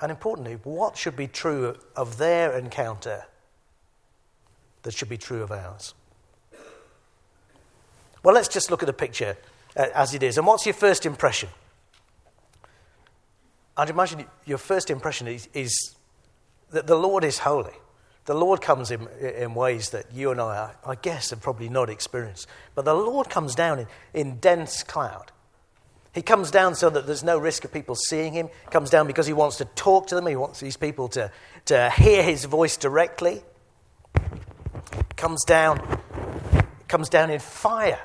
And 0.00 0.10
importantly, 0.10 0.58
what 0.64 0.96
should 0.96 1.16
be 1.16 1.28
true 1.28 1.76
of 1.96 2.18
their 2.18 2.56
encounter 2.56 3.24
that 4.82 4.94
should 4.94 5.08
be 5.08 5.16
true 5.16 5.42
of 5.42 5.50
ours? 5.50 5.94
Well, 8.22 8.34
let's 8.34 8.48
just 8.48 8.70
look 8.70 8.82
at 8.82 8.86
the 8.86 8.92
picture 8.92 9.36
uh, 9.76 9.86
as 9.94 10.14
it 10.14 10.22
is. 10.22 10.38
And 10.38 10.46
what's 10.46 10.66
your 10.66 10.74
first 10.74 11.06
impression? 11.06 11.50
I'd 13.76 13.90
imagine 13.90 14.24
your 14.44 14.58
first 14.58 14.90
impression 14.90 15.26
is, 15.26 15.48
is 15.52 15.94
that 16.70 16.86
the 16.86 16.96
Lord 16.96 17.24
is 17.24 17.38
holy. 17.38 17.72
The 18.26 18.34
Lord 18.34 18.62
comes 18.62 18.90
in, 18.90 19.06
in 19.20 19.54
ways 19.54 19.90
that 19.90 20.06
you 20.12 20.30
and 20.30 20.40
I, 20.40 20.72
I 20.84 20.94
guess, 20.94 21.30
have 21.30 21.42
probably 21.42 21.68
not 21.68 21.90
experienced. 21.90 22.46
But 22.74 22.86
the 22.86 22.94
Lord 22.94 23.28
comes 23.28 23.54
down 23.54 23.80
in, 23.80 23.86
in 24.14 24.36
dense 24.38 24.82
cloud. 24.82 25.30
He 26.14 26.22
comes 26.22 26.50
down 26.50 26.74
so 26.74 26.88
that 26.90 27.06
there's 27.06 27.24
no 27.24 27.36
risk 27.36 27.64
of 27.64 27.72
people 27.72 27.96
seeing 27.96 28.32
him. 28.32 28.46
He 28.46 28.70
comes 28.70 28.88
down 28.88 29.06
because 29.06 29.26
he 29.26 29.32
wants 29.32 29.58
to 29.58 29.64
talk 29.64 30.06
to 30.06 30.14
them. 30.14 30.26
He 30.26 30.36
wants 30.36 30.60
these 30.60 30.76
people 30.76 31.08
to, 31.08 31.30
to 31.66 31.90
hear 31.90 32.22
his 32.22 32.44
voice 32.44 32.76
directly. 32.76 33.42
Comes 35.16 35.44
down, 35.44 36.00
comes 36.88 37.08
down 37.08 37.30
in 37.30 37.40
fire. 37.40 38.00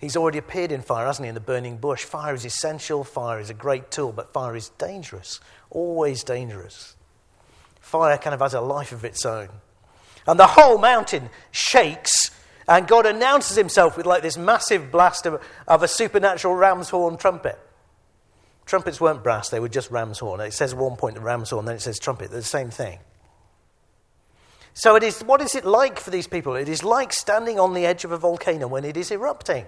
He's 0.00 0.16
already 0.16 0.38
appeared 0.38 0.72
in 0.72 0.82
fire, 0.82 1.06
hasn't 1.06 1.24
he, 1.24 1.28
in 1.28 1.34
the 1.34 1.40
burning 1.40 1.76
bush? 1.76 2.04
Fire 2.04 2.34
is 2.34 2.44
essential, 2.44 3.04
fire 3.04 3.38
is 3.38 3.48
a 3.48 3.54
great 3.54 3.90
tool, 3.90 4.12
but 4.12 4.32
fire 4.32 4.56
is 4.56 4.70
dangerous, 4.70 5.40
always 5.70 6.24
dangerous. 6.24 6.95
Fire 7.86 8.18
kind 8.18 8.34
of 8.34 8.40
has 8.40 8.52
a 8.52 8.60
life 8.60 8.90
of 8.90 9.04
its 9.04 9.24
own. 9.24 9.48
And 10.26 10.40
the 10.40 10.46
whole 10.48 10.76
mountain 10.76 11.30
shakes, 11.52 12.32
and 12.66 12.88
God 12.88 13.06
announces 13.06 13.56
himself 13.56 13.96
with 13.96 14.06
like 14.06 14.22
this 14.22 14.36
massive 14.36 14.90
blast 14.90 15.24
of, 15.24 15.40
of 15.68 15.84
a 15.84 15.88
supernatural 15.88 16.56
ram's 16.56 16.88
horn 16.88 17.16
trumpet. 17.16 17.56
Trumpets 18.64 19.00
weren't 19.00 19.22
brass, 19.22 19.50
they 19.50 19.60
were 19.60 19.68
just 19.68 19.92
ram's 19.92 20.18
horn. 20.18 20.40
It 20.40 20.52
says 20.52 20.74
one 20.74 20.96
point 20.96 21.14
the 21.14 21.20
ram's 21.20 21.50
horn, 21.50 21.64
then 21.64 21.76
it 21.76 21.80
says 21.80 22.00
trumpet, 22.00 22.32
they're 22.32 22.40
the 22.40 22.44
same 22.44 22.70
thing. 22.70 22.98
So 24.74 24.96
it 24.96 25.04
is, 25.04 25.20
what 25.22 25.40
is 25.40 25.54
it 25.54 25.64
like 25.64 26.00
for 26.00 26.10
these 26.10 26.26
people? 26.26 26.56
It 26.56 26.68
is 26.68 26.82
like 26.82 27.12
standing 27.12 27.60
on 27.60 27.72
the 27.72 27.86
edge 27.86 28.04
of 28.04 28.10
a 28.10 28.18
volcano 28.18 28.66
when 28.66 28.84
it 28.84 28.96
is 28.96 29.12
erupting. 29.12 29.64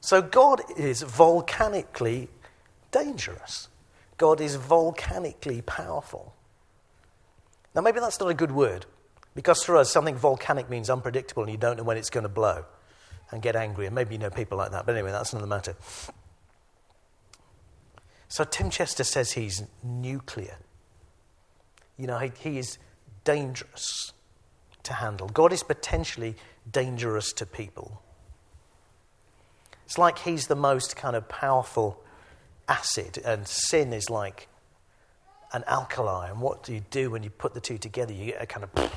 So 0.00 0.22
God 0.22 0.62
is 0.78 1.02
volcanically 1.02 2.30
dangerous. 2.90 3.68
God 4.20 4.42
is 4.42 4.56
volcanically 4.56 5.62
powerful. 5.62 6.34
Now, 7.74 7.80
maybe 7.80 8.00
that's 8.00 8.20
not 8.20 8.28
a 8.28 8.34
good 8.34 8.52
word, 8.52 8.84
because 9.34 9.64
for 9.64 9.78
us, 9.78 9.90
something 9.90 10.14
volcanic 10.14 10.68
means 10.68 10.90
unpredictable 10.90 11.42
and 11.44 11.50
you 11.50 11.56
don't 11.56 11.78
know 11.78 11.84
when 11.84 11.96
it's 11.96 12.10
going 12.10 12.24
to 12.24 12.28
blow 12.28 12.66
and 13.30 13.40
get 13.40 13.56
angry. 13.56 13.86
And 13.86 13.94
maybe 13.94 14.14
you 14.14 14.18
know 14.18 14.28
people 14.28 14.58
like 14.58 14.72
that. 14.72 14.84
But 14.84 14.94
anyway, 14.94 15.10
that's 15.10 15.32
another 15.32 15.46
matter. 15.46 15.74
So 18.28 18.44
Tim 18.44 18.68
Chester 18.68 19.04
says 19.04 19.32
he's 19.32 19.62
nuclear. 19.82 20.58
You 21.96 22.06
know, 22.06 22.18
he, 22.18 22.30
he 22.40 22.58
is 22.58 22.76
dangerous 23.24 24.12
to 24.82 24.92
handle. 24.92 25.28
God 25.28 25.50
is 25.54 25.62
potentially 25.62 26.36
dangerous 26.70 27.32
to 27.32 27.46
people. 27.46 28.02
It's 29.86 29.96
like 29.96 30.18
he's 30.18 30.46
the 30.46 30.56
most 30.56 30.94
kind 30.94 31.16
of 31.16 31.26
powerful 31.26 32.04
acid, 32.70 33.18
and 33.24 33.46
sin 33.46 33.92
is 33.92 34.08
like 34.08 34.48
an 35.52 35.64
alkali. 35.66 36.28
And 36.30 36.40
what 36.40 36.62
do 36.62 36.72
you 36.72 36.82
do 36.90 37.10
when 37.10 37.22
you 37.22 37.30
put 37.30 37.52
the 37.52 37.60
two 37.60 37.76
together? 37.76 38.12
You 38.12 38.26
get 38.26 38.42
a 38.42 38.46
kind 38.46 38.64
of. 38.64 38.92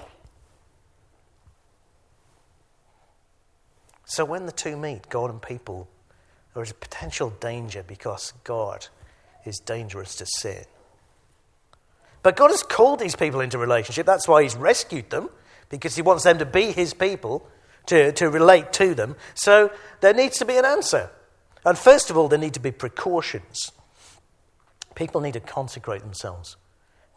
So 4.05 4.23
when 4.23 4.45
the 4.45 4.51
two 4.51 4.77
meet, 4.77 5.09
God 5.09 5.31
and 5.31 5.41
people, 5.41 5.89
there 6.53 6.61
is 6.61 6.71
a 6.71 6.75
potential 6.75 7.31
danger 7.39 7.83
because 7.85 8.31
God 8.43 8.87
is 9.43 9.59
dangerous 9.59 10.15
to 10.17 10.25
sin. 10.25 10.65
But 12.21 12.35
God 12.35 12.51
has 12.51 12.63
called 12.63 12.99
these 12.99 13.15
people 13.15 13.41
into 13.41 13.57
relationship. 13.57 14.05
That's 14.05 14.27
why 14.27 14.43
He's 14.43 14.55
rescued 14.55 15.09
them, 15.09 15.29
because 15.69 15.95
He 15.95 16.01
wants 16.01 16.23
them 16.23 16.37
to 16.37 16.45
be 16.45 16.71
His 16.71 16.93
people 16.93 17.45
to, 17.87 18.11
to 18.13 18.29
relate 18.29 18.71
to 18.73 18.93
them. 18.93 19.15
So 19.33 19.71
there 19.99 20.13
needs 20.13 20.37
to 20.37 20.45
be 20.45 20.57
an 20.57 20.65
answer. 20.65 21.09
And 21.65 21.77
first 21.77 22.09
of 22.09 22.17
all, 22.17 22.27
there 22.27 22.39
need 22.39 22.53
to 22.55 22.59
be 22.59 22.71
precautions. 22.71 23.71
People 24.95 25.21
need 25.21 25.33
to 25.33 25.39
consecrate 25.39 26.01
themselves. 26.01 26.57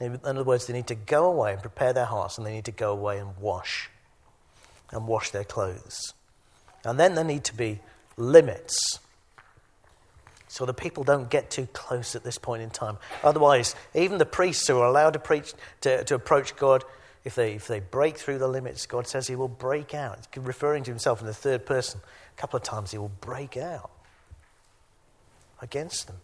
In 0.00 0.20
other 0.24 0.44
words, 0.44 0.66
they 0.66 0.74
need 0.74 0.86
to 0.88 0.94
go 0.94 1.24
away 1.24 1.52
and 1.52 1.60
prepare 1.60 1.92
their 1.92 2.04
hearts, 2.04 2.38
and 2.38 2.46
they 2.46 2.52
need 2.52 2.66
to 2.66 2.72
go 2.72 2.92
away 2.92 3.18
and 3.18 3.36
wash 3.38 3.90
and 4.90 5.06
wash 5.06 5.30
their 5.30 5.44
clothes. 5.44 6.14
And 6.84 7.00
then 7.00 7.14
there 7.14 7.24
need 7.24 7.44
to 7.44 7.54
be 7.54 7.80
limits 8.16 9.00
so 10.48 10.64
the 10.64 10.74
people 10.74 11.04
don't 11.04 11.28
get 11.28 11.50
too 11.50 11.66
close 11.72 12.14
at 12.14 12.24
this 12.24 12.38
point 12.38 12.62
in 12.62 12.70
time. 12.70 12.98
Otherwise, 13.24 13.74
even 13.94 14.18
the 14.18 14.24
priests 14.24 14.66
who 14.66 14.78
are 14.78 14.86
allowed 14.86 15.14
to, 15.14 15.18
preach, 15.18 15.52
to, 15.82 16.04
to 16.04 16.14
approach 16.14 16.56
God 16.56 16.84
if 17.24 17.34
they, 17.34 17.54
if 17.54 17.66
they 17.66 17.80
break 17.80 18.16
through 18.16 18.38
the 18.38 18.48
limits, 18.48 18.86
God 18.86 19.08
says 19.08 19.26
He 19.26 19.34
will 19.34 19.48
break 19.48 19.92
out. 19.92 20.28
Referring 20.36 20.84
to 20.84 20.90
Himself 20.90 21.20
in 21.20 21.26
the 21.26 21.34
third 21.34 21.66
person. 21.66 22.00
A 22.36 22.40
couple 22.40 22.56
of 22.56 22.62
times 22.62 22.92
He 22.92 22.98
will 22.98 23.10
break 23.20 23.56
out 23.56 23.90
against 25.60 26.06
them. 26.06 26.16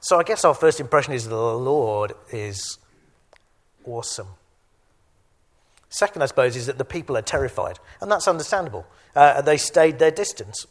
So 0.00 0.18
I 0.18 0.22
guess 0.22 0.44
our 0.44 0.54
first 0.54 0.80
impression 0.80 1.12
is 1.12 1.28
the 1.28 1.36
Lord 1.36 2.12
is 2.32 2.78
awesome. 3.84 4.28
Second, 5.90 6.22
I 6.22 6.26
suppose, 6.26 6.56
is 6.56 6.66
that 6.66 6.78
the 6.78 6.84
people 6.84 7.16
are 7.16 7.22
terrified, 7.22 7.78
and 8.00 8.10
that's 8.10 8.28
understandable. 8.28 8.86
Uh, 9.14 9.42
they 9.42 9.56
stayed 9.56 9.98
their 9.98 10.12
distance. 10.12 10.66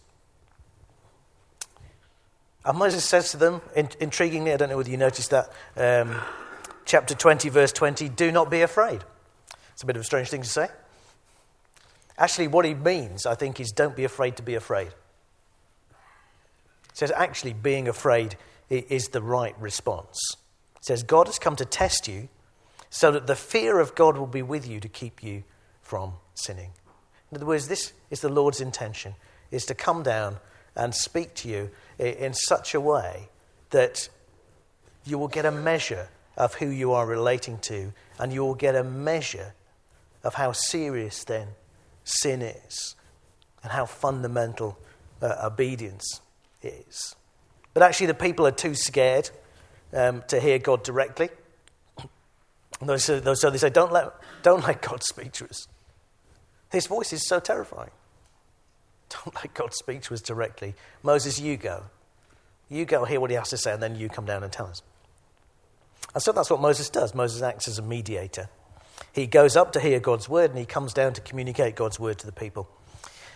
And 2.65 2.77
Moses 2.77 3.03
says 3.03 3.31
to 3.31 3.37
them, 3.37 3.61
in, 3.75 3.87
intriguingly, 3.87 4.53
I 4.53 4.57
don't 4.57 4.69
know 4.69 4.77
whether 4.77 4.89
you 4.89 4.97
noticed 4.97 5.31
that, 5.31 5.51
um, 5.75 6.15
chapter 6.85 7.15
20, 7.15 7.49
verse 7.49 7.71
20, 7.73 8.09
do 8.09 8.31
not 8.31 8.49
be 8.49 8.61
afraid. 8.61 9.03
It's 9.73 9.83
a 9.83 9.85
bit 9.85 9.95
of 9.95 10.01
a 10.01 10.05
strange 10.05 10.29
thing 10.29 10.41
to 10.41 10.49
say. 10.49 10.69
Actually, 12.17 12.47
what 12.47 12.65
he 12.65 12.73
means, 12.73 13.25
I 13.25 13.35
think, 13.35 13.59
is 13.59 13.71
don't 13.71 13.95
be 13.95 14.03
afraid 14.05 14.37
to 14.37 14.43
be 14.43 14.55
afraid. 14.55 14.89
Says, 16.99 17.13
actually, 17.15 17.53
being 17.53 17.87
afraid 17.87 18.35
is 18.69 19.07
the 19.07 19.21
right 19.21 19.55
response. 19.57 20.19
He 20.79 20.83
says, 20.83 21.01
God 21.01 21.27
has 21.27 21.39
come 21.39 21.55
to 21.55 21.63
test 21.63 22.09
you 22.09 22.27
so 22.89 23.09
that 23.13 23.25
the 23.25 23.37
fear 23.37 23.79
of 23.79 23.95
God 23.95 24.17
will 24.17 24.27
be 24.27 24.41
with 24.41 24.67
you 24.67 24.81
to 24.81 24.89
keep 24.89 25.23
you 25.23 25.45
from 25.81 26.15
sinning. 26.33 26.71
In 27.31 27.37
other 27.37 27.45
words, 27.45 27.69
this 27.69 27.93
is 28.09 28.19
the 28.19 28.27
Lord's 28.27 28.59
intention, 28.59 29.15
is 29.49 29.65
to 29.67 29.73
come 29.73 30.03
down 30.03 30.39
and 30.75 30.93
speak 30.93 31.35
to 31.35 31.47
you 31.47 31.69
in 31.97 32.33
such 32.33 32.75
a 32.75 32.81
way 32.81 33.29
that 33.69 34.09
you 35.05 35.17
will 35.17 35.29
get 35.29 35.45
a 35.45 35.51
measure 35.51 36.09
of 36.35 36.55
who 36.55 36.67
you 36.67 36.91
are 36.91 37.05
relating 37.05 37.59
to, 37.59 37.93
and 38.19 38.33
you 38.33 38.43
will 38.43 38.55
get 38.55 38.75
a 38.75 38.83
measure 38.83 39.53
of 40.21 40.33
how 40.33 40.51
serious 40.51 41.23
then 41.23 41.47
sin 42.03 42.41
is 42.41 42.97
and 43.63 43.71
how 43.71 43.85
fundamental 43.85 44.77
uh, 45.21 45.35
obedience 45.45 46.19
is. 46.61 47.15
But 47.73 47.83
actually, 47.83 48.07
the 48.07 48.13
people 48.13 48.45
are 48.47 48.51
too 48.51 48.75
scared 48.75 49.29
um, 49.93 50.23
to 50.27 50.39
hear 50.39 50.59
God 50.59 50.83
directly. 50.83 51.29
So 52.97 53.19
they 53.19 53.57
say, 53.57 53.69
don't 53.69 53.91
let, 53.91 54.13
don't 54.41 54.63
let 54.65 54.81
God 54.81 55.03
speak 55.03 55.33
to 55.33 55.45
us. 55.45 55.67
His 56.71 56.87
voice 56.87 57.11
is 57.13 57.27
so 57.27 57.39
terrifying. 57.39 57.91
Don't 59.09 59.35
let 59.35 59.53
God 59.53 59.73
speak 59.73 60.03
to 60.03 60.13
us 60.13 60.21
directly. 60.21 60.75
Moses, 61.03 61.39
you 61.39 61.57
go. 61.57 61.83
You 62.69 62.85
go 62.85 63.05
hear 63.05 63.19
what 63.19 63.31
he 63.31 63.35
has 63.35 63.49
to 63.49 63.57
say, 63.57 63.73
and 63.73 63.81
then 63.81 63.95
you 63.95 64.07
come 64.07 64.25
down 64.25 64.43
and 64.43 64.51
tell 64.51 64.67
us. 64.67 64.81
And 66.13 66.23
so 66.23 66.31
that's 66.31 66.49
what 66.49 66.61
Moses 66.61 66.89
does. 66.89 67.13
Moses 67.13 67.41
acts 67.41 67.67
as 67.67 67.79
a 67.79 67.81
mediator. 67.81 68.49
He 69.13 69.27
goes 69.27 69.55
up 69.55 69.73
to 69.73 69.79
hear 69.79 69.99
God's 69.99 70.27
word 70.27 70.51
and 70.51 70.59
he 70.59 70.65
comes 70.65 70.93
down 70.93 71.13
to 71.13 71.21
communicate 71.21 71.75
God's 71.75 71.99
word 71.99 72.19
to 72.19 72.25
the 72.25 72.31
people. 72.31 72.69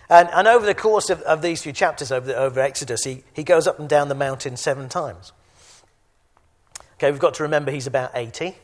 And, 0.10 0.30
and 0.34 0.48
over 0.48 0.66
the 0.66 0.76
course 0.76 1.10
of, 1.10 1.22
of 1.22 1.42
these 1.42 1.62
few 1.62 1.74
chapters, 1.74 2.12
over, 2.12 2.28
the, 2.28 2.36
over 2.36 2.60
Exodus, 2.60 3.04
he, 3.04 3.24
he 3.34 3.44
goes 3.44 3.68
up 3.68 3.80
and 3.80 3.88
down 3.88 4.10
the 4.10 4.16
mountain 4.16 4.58
seven 4.58 4.90
times. 4.90 5.32
Okay, 6.96 7.12
we've 7.12 7.20
got 7.20 7.34
to 7.36 7.44
remember 7.44 7.72
he's 7.72 7.88
about 7.88 8.12
80. 8.14 8.56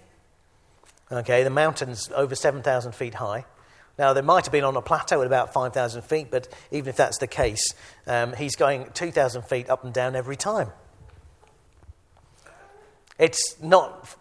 Okay, 1.12 1.44
the 1.44 1.50
mountain's 1.50 2.10
over 2.16 2.36
7,000 2.36 2.94
feet 2.94 3.16
high. 3.16 3.46
Now, 3.98 4.14
they 4.14 4.22
might 4.22 4.46
have 4.46 4.52
been 4.52 4.64
on 4.64 4.78
a 4.78 4.82
plateau 4.82 5.20
at 5.22 5.28
about 5.28 5.52
5,000 5.52 6.04
feet, 6.04 6.32
but 6.32 6.48
even 6.72 6.90
if 6.90 6.96
that's 6.96 7.18
the 7.18 7.28
case, 7.28 7.74
um, 8.08 8.34
he's 8.34 8.56
going 8.56 8.90
2,000 8.94 9.42
feet 9.42 9.70
up 9.70 9.84
and 9.84 9.94
down 9.94 10.16
every 10.16 10.38
time. 10.38 10.70
It's 13.18 13.62
not 13.62 14.16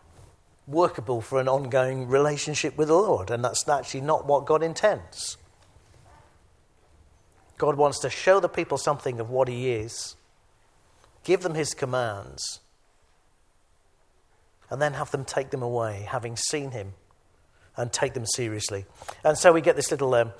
workable 0.67 1.21
for 1.21 1.41
an 1.41 1.49
ongoing 1.49 2.09
relationship 2.09 2.77
with 2.77 2.89
the 2.89 2.95
Lord, 2.95 3.31
and 3.31 3.45
that's 3.45 3.69
actually 3.69 4.01
not 4.01 4.27
what 4.27 4.47
God 4.47 4.65
intends. 4.65 5.37
God 7.59 7.77
wants 7.77 7.99
to 8.01 8.11
show 8.11 8.41
the 8.41 8.49
people 8.49 8.79
something 8.79 9.21
of 9.21 9.29
what 9.31 9.49
He 9.49 9.71
is, 9.71 10.17
give 11.25 11.43
them 11.43 11.55
His 11.55 11.75
commands, 11.75 12.61
and 14.71 14.81
then 14.81 14.95
have 14.95 15.11
them 15.11 15.25
take 15.25 15.51
them 15.51 15.63
away, 15.63 16.07
having 16.09 16.37
seen 16.37 16.71
Him, 16.71 16.95
and 17.77 17.93
take 17.93 18.15
them 18.15 18.27
seriously. 18.27 18.87
And 19.25 19.37
so 19.37 19.53
we 19.53 19.61
get 19.61 19.77
this 19.77 19.91
little 19.91 20.15
um, 20.15 20.33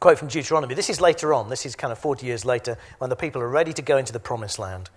quote 0.00 0.18
from 0.18 0.28
Deuteronomy. 0.28 0.74
This 0.74 0.90
is 0.90 1.00
later 1.00 1.32
on, 1.32 1.48
this 1.48 1.64
is 1.64 1.76
kind 1.76 1.92
of 1.92 1.98
40 1.98 2.26
years 2.26 2.44
later, 2.44 2.76
when 2.98 3.10
the 3.10 3.16
people 3.16 3.40
are 3.40 3.48
ready 3.48 3.72
to 3.72 3.82
go 3.82 3.96
into 3.96 4.12
the 4.12 4.20
promised 4.20 4.58
land. 4.58 4.90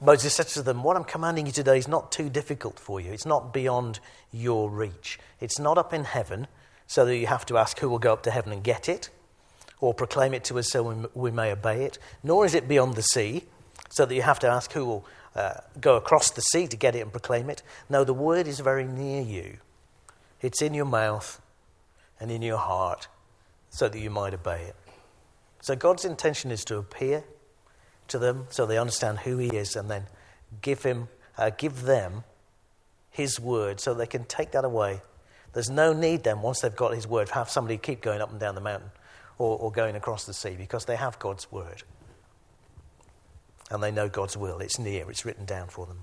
Moses 0.00 0.34
says 0.34 0.54
to 0.54 0.62
them, 0.62 0.82
What 0.82 0.96
I'm 0.96 1.04
commanding 1.04 1.46
you 1.46 1.52
today 1.52 1.76
is 1.76 1.88
not 1.88 2.12
too 2.12 2.30
difficult 2.30 2.78
for 2.78 3.00
you. 3.00 3.12
It's 3.12 3.26
not 3.26 3.52
beyond 3.52 3.98
your 4.32 4.70
reach. 4.70 5.18
It's 5.40 5.58
not 5.58 5.76
up 5.76 5.92
in 5.92 6.04
heaven, 6.04 6.46
so 6.86 7.04
that 7.04 7.16
you 7.16 7.26
have 7.26 7.44
to 7.46 7.58
ask 7.58 7.78
who 7.80 7.88
will 7.88 7.98
go 7.98 8.12
up 8.12 8.22
to 8.22 8.30
heaven 8.30 8.52
and 8.52 8.62
get 8.62 8.88
it, 8.88 9.10
or 9.80 9.94
proclaim 9.94 10.34
it 10.34 10.44
to 10.44 10.58
us 10.58 10.70
so 10.70 11.08
we 11.14 11.30
may 11.30 11.52
obey 11.52 11.84
it. 11.84 11.98
Nor 12.22 12.44
is 12.44 12.54
it 12.54 12.66
beyond 12.66 12.94
the 12.94 13.02
sea, 13.02 13.44
so 13.88 14.04
that 14.04 14.14
you 14.14 14.22
have 14.22 14.38
to 14.40 14.48
ask 14.48 14.72
who 14.72 14.84
will 14.84 15.06
uh, 15.34 15.54
go 15.80 15.96
across 15.96 16.30
the 16.30 16.40
sea 16.40 16.66
to 16.66 16.76
get 16.76 16.94
it 16.94 17.00
and 17.00 17.10
proclaim 17.10 17.48
it. 17.50 17.62
No, 17.88 18.04
the 18.04 18.14
word 18.14 18.46
is 18.46 18.60
very 18.60 18.84
near 18.84 19.22
you. 19.22 19.58
It's 20.40 20.62
in 20.62 20.74
your 20.74 20.84
mouth 20.84 21.40
and 22.20 22.30
in 22.30 22.42
your 22.42 22.58
heart 22.58 23.08
so 23.70 23.88
that 23.88 23.98
you 23.98 24.10
might 24.10 24.34
obey 24.34 24.62
it. 24.64 24.76
So 25.62 25.74
God's 25.76 26.04
intention 26.04 26.50
is 26.50 26.64
to 26.66 26.78
appear 26.78 27.24
to 28.08 28.18
them 28.18 28.46
so 28.50 28.66
they 28.66 28.78
understand 28.78 29.20
who 29.20 29.38
He 29.38 29.48
is 29.48 29.76
and 29.76 29.90
then 29.90 30.04
give, 30.62 30.82
him, 30.82 31.08
uh, 31.36 31.50
give 31.50 31.82
them 31.82 32.24
His 33.10 33.38
word 33.40 33.80
so 33.80 33.94
they 33.94 34.06
can 34.06 34.24
take 34.24 34.52
that 34.52 34.64
away. 34.64 35.00
There's 35.52 35.70
no 35.70 35.92
need 35.92 36.24
then, 36.24 36.42
once 36.42 36.60
they've 36.60 36.74
got 36.74 36.94
His 36.94 37.06
word, 37.06 37.30
have 37.30 37.50
somebody 37.50 37.78
keep 37.78 38.00
going 38.00 38.20
up 38.20 38.30
and 38.30 38.38
down 38.38 38.54
the 38.54 38.60
mountain 38.60 38.90
or, 39.38 39.58
or 39.58 39.72
going 39.72 39.96
across 39.96 40.24
the 40.24 40.34
sea 40.34 40.56
because 40.58 40.84
they 40.84 40.96
have 40.96 41.18
God's 41.18 41.50
word. 41.50 41.82
And 43.70 43.82
they 43.82 43.90
know 43.90 44.08
God's 44.08 44.36
will. 44.36 44.58
It's 44.58 44.78
near, 44.78 45.10
it's 45.10 45.24
written 45.24 45.44
down 45.44 45.68
for 45.68 45.86
them. 45.86 46.00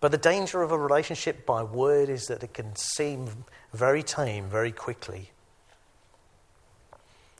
But 0.00 0.10
the 0.10 0.18
danger 0.18 0.62
of 0.62 0.72
a 0.72 0.78
relationship 0.78 1.46
by 1.46 1.62
word 1.62 2.08
is 2.08 2.26
that 2.26 2.42
it 2.42 2.52
can 2.52 2.74
seem 2.74 3.44
very 3.72 4.02
tame 4.02 4.48
very 4.48 4.72
quickly. 4.72 5.30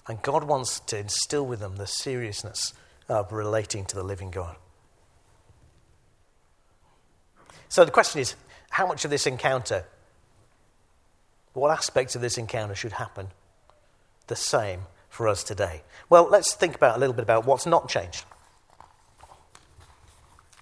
And 0.07 0.23
God 0.23 0.45
wants 0.45 0.78
to 0.81 0.99
instill 0.99 1.45
with 1.45 1.61
them 1.61 1.76
the 1.76 1.87
seriousness 1.87 2.73
of 3.09 3.33
relating 3.33 3.85
to 3.87 3.97
the 3.97 4.04
living 4.04 4.31
God. 4.31 4.57
So 7.69 7.85
the 7.85 7.90
question 7.90 8.21
is 8.21 8.37
how 8.71 8.87
much 8.87 9.04
of 9.04 9.11
this 9.11 9.26
encounter, 9.26 9.85
what 11.52 11.71
aspects 11.71 12.14
of 12.14 12.23
this 12.23 12.38
encounter 12.38 12.75
should 12.75 12.92
happen 12.92 13.28
the 14.26 14.37
same 14.37 14.82
for 15.09 15.28
us 15.28 15.44
today? 15.44 15.82
Well, 16.09 16.28
let's 16.30 16.54
think 16.54 16.75
about 16.75 16.97
a 16.97 17.00
little 17.00 17.14
bit 17.14 17.23
about 17.23 17.47
what's 17.47 17.66
not 17.66 17.88
changed. 17.88 18.25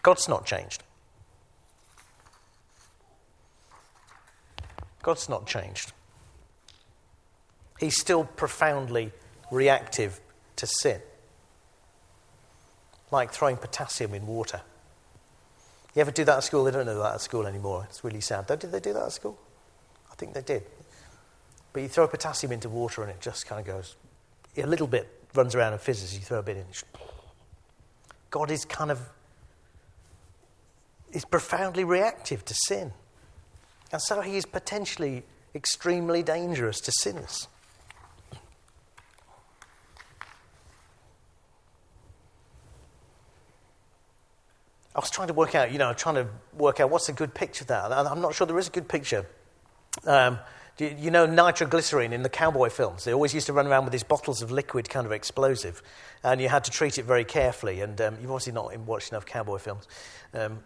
God's 0.02 0.28
not 0.28 0.47
changed. 0.47 0.82
God's 5.02 5.28
not 5.28 5.47
changed. 5.47 5.92
He's 7.78 7.99
still 7.99 8.25
profoundly 8.25 9.12
reactive 9.50 10.20
to 10.56 10.66
sin, 10.66 11.00
like 13.11 13.32
throwing 13.32 13.56
potassium 13.56 14.14
in 14.14 14.26
water. 14.26 14.61
You 15.94 16.02
ever 16.02 16.11
do 16.11 16.25
that 16.25 16.37
at 16.37 16.44
school? 16.44 16.64
They 16.64 16.70
don't 16.70 16.87
do 16.87 16.94
that 16.99 17.14
at 17.14 17.20
school 17.20 17.47
anymore. 17.47 17.87
It's 17.88 18.04
really 18.04 18.20
sad. 18.20 18.47
Did 18.47 18.61
they 18.61 18.80
do 18.80 18.92
that 18.92 19.04
at 19.04 19.12
school? 19.12 19.38
I 20.12 20.14
think 20.14 20.35
they 20.35 20.42
did. 20.42 20.64
But 21.73 21.83
you 21.83 21.89
throw 21.89 22.09
potassium 22.09 22.53
into 22.53 22.69
water 22.69 23.03
and 23.03 23.11
it 23.11 23.21
just 23.21 23.47
kind 23.47 23.61
of 23.61 23.67
goes, 23.67 23.97
a 24.57 24.67
little 24.67 24.87
bit 24.87 25.09
runs 25.35 25.55
around 25.55 25.73
and 25.73 25.81
fizzes. 25.81 26.15
You 26.15 26.21
throw 26.21 26.41
a 26.41 26.43
bit 26.43 26.57
in. 26.57 26.65
God 28.31 28.50
is 28.50 28.65
kind 28.65 28.91
of, 28.91 29.00
is 31.12 31.25
profoundly 31.25 31.85
reactive 31.85 32.45
to 32.45 32.55
sin. 32.55 32.93
And 33.93 34.00
so 34.00 34.21
he 34.21 34.37
is 34.37 34.47
potentially 34.47 35.25
extremely 35.55 36.23
dangerous 36.23 36.81
to 36.83 36.93
sinners. 36.93 37.49
I 44.95 44.99
was 44.99 45.11
trying 45.11 45.29
to 45.29 45.35
work 45.35 45.55
out, 45.55 45.71
you 45.73 45.79
know, 45.79 45.93
trying 45.93 46.17
to 46.17 46.27
work 46.53 46.81
out 46.81 46.91
what's 46.91 47.09
a 47.09 47.12
good 47.12 47.33
picture 47.33 47.62
of 47.62 47.69
that. 47.69 47.93
I'm 47.93 48.21
not 48.21 48.35
sure 48.35 48.47
there 48.47 48.59
is 48.59 48.69
a 48.69 48.73
good 48.73 48.89
picture. 48.89 49.25
Um, 50.05 50.39
you, 50.79 51.11
know 51.11 51.27
nitroglycerine 51.27 52.12
in 52.12 52.23
the 52.23 52.29
cowboy 52.29 52.71
films? 52.71 53.05
They 53.05 53.12
always 53.12 53.35
used 53.35 53.47
to 53.47 53.53
run 53.53 53.67
around 53.67 53.85
with 53.85 53.93
these 53.93 54.03
bottles 54.03 54.43
of 54.43 54.50
liquid 54.50 54.89
kind 54.89 55.07
of 55.07 55.12
explosive, 55.12 55.83
and 56.23 56.41
you 56.41 56.49
had 56.49 56.65
to 56.65 56.71
treat 56.71 56.99
it 56.99 57.05
very 57.05 57.25
carefully. 57.25 57.81
And 57.81 58.00
um, 58.00 58.17
you've 58.21 58.31
obviously 58.31 58.53
not 58.53 58.77
watched 58.81 59.12
enough 59.12 59.27
cowboy 59.27 59.59
films. 59.59 59.87
Um, 60.35 60.61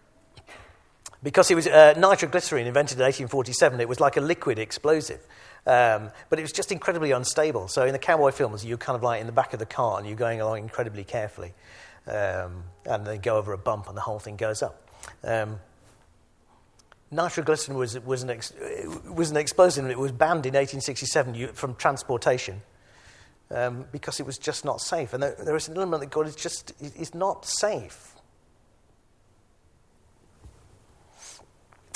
because 1.22 1.50
it 1.50 1.54
was 1.54 1.66
uh, 1.66 1.94
nitroglycerine 1.96 2.66
invented 2.66 2.98
in 2.98 3.04
1847, 3.04 3.80
it 3.80 3.88
was 3.88 3.98
like 3.98 4.16
a 4.18 4.20
liquid 4.20 4.58
explosive. 4.58 5.26
Um, 5.66 6.10
but 6.28 6.38
it 6.38 6.42
was 6.42 6.52
just 6.52 6.70
incredibly 6.70 7.12
unstable. 7.12 7.68
So 7.68 7.86
in 7.86 7.92
the 7.92 7.98
cowboy 7.98 8.30
films, 8.30 8.64
you're 8.64 8.76
kind 8.76 8.94
of 8.94 9.02
like 9.02 9.22
in 9.22 9.26
the 9.26 9.32
back 9.32 9.54
of 9.54 9.58
the 9.58 9.66
car 9.66 9.98
and 9.98 10.06
you're 10.06 10.16
going 10.16 10.42
along 10.42 10.58
incredibly 10.58 11.04
carefully 11.04 11.54
um, 12.06 12.64
and 12.84 13.06
they 13.06 13.18
go 13.18 13.36
over 13.36 13.52
a 13.52 13.58
bump 13.58 13.88
and 13.88 13.96
the 13.96 14.02
whole 14.02 14.18
thing 14.18 14.36
goes 14.36 14.62
up. 14.62 14.88
Um, 15.22 15.58
nitroglycerin 17.14 17.78
was, 17.78 17.98
was, 18.00 18.22
an 18.22 18.30
ex, 18.30 18.52
was 19.08 19.30
an 19.30 19.36
explosive 19.36 19.84
and 19.84 19.92
it 19.92 19.98
was 19.98 20.12
banned 20.12 20.46
in 20.46 20.54
1867 20.54 21.54
from 21.54 21.74
transportation 21.76 22.62
um, 23.50 23.86
because 23.92 24.20
it 24.20 24.26
was 24.26 24.38
just 24.38 24.64
not 24.64 24.80
safe. 24.80 25.12
And 25.12 25.22
there, 25.22 25.36
there 25.38 25.56
is 25.56 25.68
an 25.68 25.76
element 25.76 26.00
that 26.00 26.10
God 26.10 26.26
is 26.26 26.34
just 26.34 26.72
is 26.80 27.14
not 27.14 27.46
safe. 27.46 28.14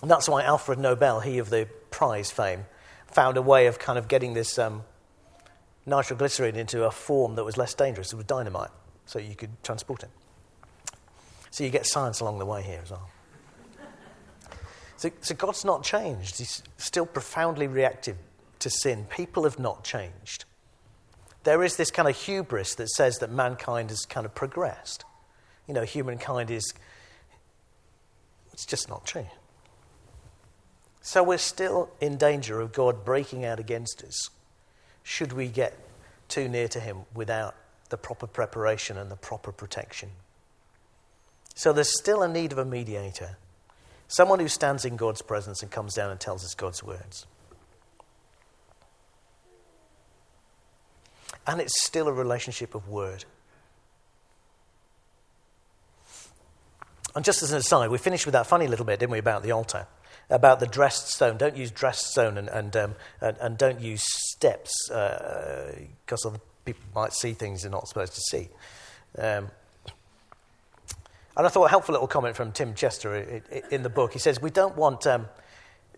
And 0.02 0.10
that's 0.10 0.28
why 0.28 0.44
Alfred 0.44 0.78
Nobel, 0.78 1.20
he 1.20 1.38
of 1.38 1.50
the 1.50 1.68
prize 1.90 2.30
fame, 2.30 2.66
found 3.08 3.36
a 3.36 3.42
way 3.42 3.66
of 3.66 3.78
kind 3.78 3.98
of 3.98 4.06
getting 4.06 4.34
this 4.34 4.58
um, 4.58 4.84
nitroglycerin 5.86 6.54
into 6.54 6.84
a 6.84 6.90
form 6.90 7.34
that 7.34 7.44
was 7.44 7.56
less 7.56 7.74
dangerous. 7.74 8.12
It 8.12 8.16
was 8.16 8.24
dynamite 8.26 8.70
so 9.06 9.18
you 9.18 9.34
could 9.34 9.50
transport 9.64 10.04
it. 10.04 10.10
So 11.50 11.64
you 11.64 11.70
get 11.70 11.86
science 11.86 12.20
along 12.20 12.38
the 12.38 12.46
way 12.46 12.62
here 12.62 12.80
as 12.82 12.90
well. 12.90 13.08
So, 14.98 15.10
so 15.20 15.34
God's 15.34 15.64
not 15.64 15.84
changed. 15.84 16.38
He's 16.38 16.62
still 16.76 17.06
profoundly 17.06 17.68
reactive 17.68 18.16
to 18.58 18.68
sin. 18.68 19.06
People 19.08 19.44
have 19.44 19.58
not 19.58 19.84
changed. 19.84 20.44
There 21.44 21.62
is 21.62 21.76
this 21.76 21.90
kind 21.90 22.08
of 22.08 22.16
hubris 22.16 22.74
that 22.74 22.90
says 22.90 23.18
that 23.18 23.30
mankind 23.30 23.90
has 23.90 24.00
kind 24.00 24.26
of 24.26 24.34
progressed. 24.34 25.04
You 25.66 25.74
know, 25.74 25.82
humankind 25.82 26.50
is. 26.50 26.74
It's 28.52 28.66
just 28.66 28.88
not 28.88 29.06
true. 29.06 29.26
So 31.00 31.22
we're 31.22 31.38
still 31.38 31.90
in 32.00 32.16
danger 32.16 32.60
of 32.60 32.72
God 32.72 33.04
breaking 33.04 33.44
out 33.44 33.60
against 33.60 34.02
us 34.02 34.30
should 35.04 35.32
we 35.32 35.46
get 35.48 35.78
too 36.28 36.48
near 36.48 36.68
to 36.68 36.80
Him 36.80 36.98
without 37.14 37.54
the 37.88 37.96
proper 37.96 38.26
preparation 38.26 38.98
and 38.98 39.10
the 39.10 39.16
proper 39.16 39.52
protection. 39.52 40.10
So 41.54 41.72
there's 41.72 41.98
still 41.98 42.22
a 42.22 42.28
need 42.28 42.52
of 42.52 42.58
a 42.58 42.64
mediator, 42.64 43.38
someone 44.08 44.40
who 44.40 44.48
stands 44.48 44.84
in 44.84 44.96
God's 44.96 45.22
presence 45.22 45.62
and 45.62 45.70
comes 45.70 45.94
down 45.94 46.10
and 46.10 46.18
tells 46.18 46.44
us 46.44 46.54
God's 46.54 46.82
words. 46.82 47.26
And 51.46 51.60
it's 51.60 51.82
still 51.82 52.08
a 52.08 52.12
relationship 52.12 52.74
of 52.74 52.88
word. 52.88 53.24
And 57.14 57.24
just 57.24 57.42
as 57.42 57.52
an 57.52 57.58
aside, 57.58 57.90
we 57.90 57.98
finished 57.98 58.26
with 58.26 58.34
that 58.34 58.46
funny 58.46 58.66
little 58.66 58.84
bit, 58.84 59.00
didn't 59.00 59.12
we, 59.12 59.18
about 59.18 59.42
the 59.42 59.52
altar? 59.52 59.86
About 60.30 60.60
the 60.60 60.66
dressed 60.66 61.08
stone. 61.08 61.38
Don't 61.38 61.56
use 61.56 61.70
dressed 61.70 62.10
stone 62.10 62.36
and, 62.36 62.48
and, 62.48 62.76
um, 62.76 62.94
and, 63.20 63.36
and, 63.38 63.58
don't 63.58 63.80
use 63.80 64.02
steps 64.04 64.72
because 64.88 66.24
uh, 66.26 66.28
of 66.28 66.40
people 66.66 66.82
might 66.94 67.14
see 67.14 67.32
things 67.32 67.62
they're 67.62 67.70
not 67.70 67.88
supposed 67.88 68.14
to 68.14 68.20
see. 68.20 68.48
Um, 69.16 69.50
and 71.38 71.46
I 71.46 71.50
thought 71.50 71.64
a 71.64 71.70
helpful 71.70 71.92
little 71.92 72.08
comment 72.08 72.34
from 72.34 72.50
Tim 72.50 72.74
Chester 72.74 73.40
in 73.70 73.84
the 73.84 73.88
book. 73.88 74.12
He 74.12 74.18
says, 74.18 74.42
We 74.42 74.50
don't 74.50 74.76
want 74.76 75.06
um, 75.06 75.28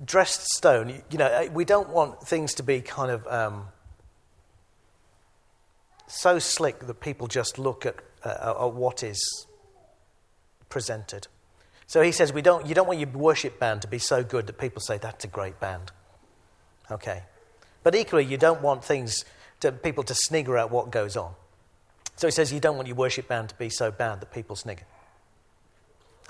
dressed 0.05 0.42
stone, 0.55 1.03
you 1.11 1.18
know, 1.18 1.26
uh, 1.26 1.48
we 1.50 1.64
don't 1.64 1.88
want 1.88 2.20
things 2.20 2.55
to 2.55 2.62
be 2.62 2.83
kind 2.83 3.11
of 3.11 3.26
um, 3.26 3.68
so 6.07 6.38
slick 6.38 6.81
that 6.81 7.00
people 7.00 7.26
just 7.26 7.59
look 7.59 7.87
at, 7.87 7.96
uh, 8.22 8.55
at 8.61 8.74
what 8.74 9.03
is 9.03 9.46
presented. 10.68 11.26
So 11.87 12.03
he 12.03 12.12
says, 12.12 12.33
we 12.33 12.42
don't, 12.42 12.66
You 12.66 12.74
don't 12.74 12.87
want 12.87 13.00
your 13.00 13.09
worship 13.09 13.59
band 13.59 13.83
to 13.83 13.88
be 13.88 13.98
so 13.98 14.22
good 14.22 14.46
that 14.46 14.59
people 14.59 14.81
say, 14.83 14.98
That's 14.98 15.24
a 15.24 15.29
great 15.29 15.59
band. 15.59 15.90
Okay. 16.90 17.22
But 17.83 17.94
equally, 17.94 18.26
you 18.26 18.37
don't 18.37 18.61
want 18.61 18.85
things 18.85 19.24
to 19.61 19.72
people 19.72 20.05
to 20.05 20.14
snigger 20.14 20.59
at 20.59 20.70
what 20.70 20.90
goes 20.90 21.16
on. 21.16 21.33
So 22.16 22.26
he 22.26 22.31
says 22.31 22.53
you 22.53 22.61
don't 22.61 22.76
want 22.76 22.88
your 22.88 22.96
worship 22.96 23.29
band 23.29 23.48
to 23.48 23.55
be 23.55 23.70
so 23.70 23.90
bad 23.90 24.20
that 24.20 24.33
people 24.33 24.55
snigger. 24.55 24.85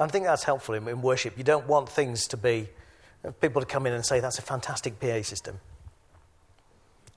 I 0.00 0.06
think 0.08 0.24
that's 0.24 0.44
helpful 0.44 0.74
in, 0.74 0.88
in 0.88 1.02
worship. 1.02 1.36
You 1.36 1.44
don't 1.44 1.66
want 1.66 1.88
things 1.88 2.26
to 2.28 2.36
be, 2.36 2.68
people 3.40 3.60
to 3.60 3.66
come 3.66 3.86
in 3.86 3.92
and 3.92 4.04
say, 4.04 4.20
that's 4.20 4.38
a 4.38 4.42
fantastic 4.42 4.98
PA 4.98 5.22
system. 5.22 5.60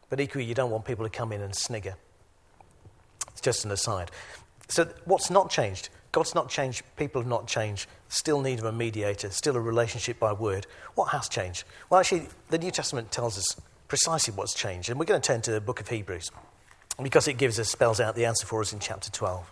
But 0.10 0.19
equally, 0.19 0.46
you 0.46 0.54
don't 0.54 0.69
want 0.69 0.86
people 0.86 1.06
to 1.06 1.10
come 1.10 1.32
in 1.32 1.41
and 1.41 1.56
snigger. 1.56 1.96
It's 3.32 3.41
just 3.41 3.65
an 3.65 3.72
aside. 3.72 4.12
So, 4.67 4.88
what's 5.06 5.30
not 5.30 5.50
changed? 5.50 5.89
God's 6.12 6.36
not 6.36 6.50
changed, 6.50 6.84
people 6.96 7.22
have 7.22 7.30
not 7.30 7.48
changed, 7.48 7.88
still 8.08 8.41
need 8.41 8.60
of 8.60 8.65
a 8.65 8.72
mediator, 8.72 9.32
still 9.32 9.56
a 9.56 9.60
relationship 9.60 10.19
by 10.19 10.32
word. 10.32 10.67
What 10.93 11.10
has 11.10 11.28
changed? 11.28 11.63
Well, 11.89 12.00
actually, 12.00 12.28
the 12.50 12.60
New 12.60 12.69
Testament 12.69 13.12
tells 13.12 13.38
us 13.38 13.56
precisely 13.88 14.34
what's 14.36 14.54
changed. 14.54 14.89
And 14.89 15.00
we're 15.00 15.06
going 15.06 15.22
to 15.22 15.26
turn 15.26 15.41
to 15.41 15.52
the 15.52 15.62
book 15.62 15.80
of 15.80 15.88
Hebrews 15.88 16.30
because 17.02 17.28
it 17.28 17.38
gives 17.38 17.60
us, 17.60 17.69
spells 17.69 18.00
out 18.00 18.15
the 18.15 18.26
answer 18.26 18.46
for 18.46 18.62
us 18.62 18.74
in 18.74 18.80
chapter 18.80 19.10
12. 19.10 19.52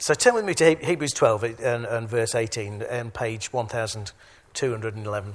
So 0.00 0.14
turn 0.14 0.34
with 0.34 0.44
me 0.44 0.54
to 0.54 0.76
Hebrews 0.76 1.12
12 1.12 1.42
and, 1.60 1.84
and 1.84 2.08
verse 2.08 2.36
18 2.36 2.74
um, 2.74 2.82
and 2.88 3.12
page 3.12 3.52
1211. 3.52 5.34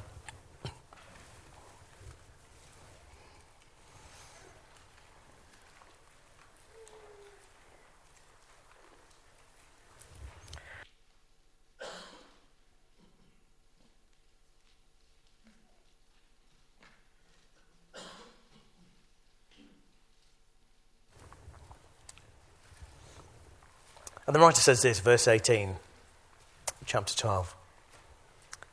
And 24.33 24.41
the 24.41 24.47
writer 24.47 24.61
says 24.61 24.81
this, 24.81 24.99
verse 24.99 25.27
18, 25.27 25.75
chapter 26.87 27.15
12. 27.15 27.55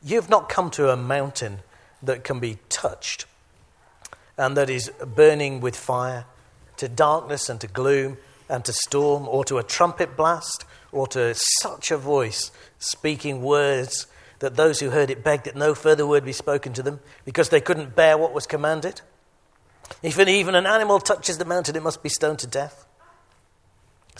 You 0.03 0.17
have 0.17 0.31
not 0.31 0.49
come 0.49 0.71
to 0.71 0.89
a 0.89 0.97
mountain 0.97 1.59
that 2.03 2.25
can 2.25 2.41
be 2.41 2.57
touched 2.71 3.27
and 4.39 4.57
that 4.57 4.71
is 4.71 4.91
burning 5.05 5.61
with 5.61 5.77
fire, 5.77 6.25
to 6.79 6.89
darkness 6.89 7.51
and 7.51 7.61
to 7.61 7.67
gloom 7.67 8.17
and 8.49 8.65
to 8.65 8.73
storm, 8.73 9.29
or 9.29 9.45
to 9.45 9.59
a 9.59 9.63
trumpet 9.63 10.17
blast, 10.17 10.65
or 10.93 11.07
to 11.09 11.35
such 11.61 11.91
a 11.91 11.99
voice 11.99 12.51
speaking 12.79 13.43
words 13.43 14.07
that 14.39 14.57
those 14.57 14.81
who 14.81 14.89
heard 14.89 15.11
it 15.11 15.23
begged 15.23 15.45
that 15.45 15.57
no 15.57 15.75
further 15.75 16.07
word 16.07 16.25
be 16.25 16.33
spoken 16.33 16.73
to 16.73 16.83
them 16.83 17.01
because 17.27 17.51
they 17.51 17.61
couldn't 17.61 17.95
bear 17.95 18.17
what 18.17 18.33
was 18.33 18.47
commanded. 18.47 19.03
If 20.03 20.19
even 20.19 20.55
an 20.55 20.65
animal 20.65 21.01
touches 21.01 21.37
the 21.37 21.45
mountain, 21.45 21.77
it 21.77 21.83
must 21.83 22.03
be 22.03 22.09
stoned 22.09 22.39
to 22.39 22.47
death. 22.47 22.87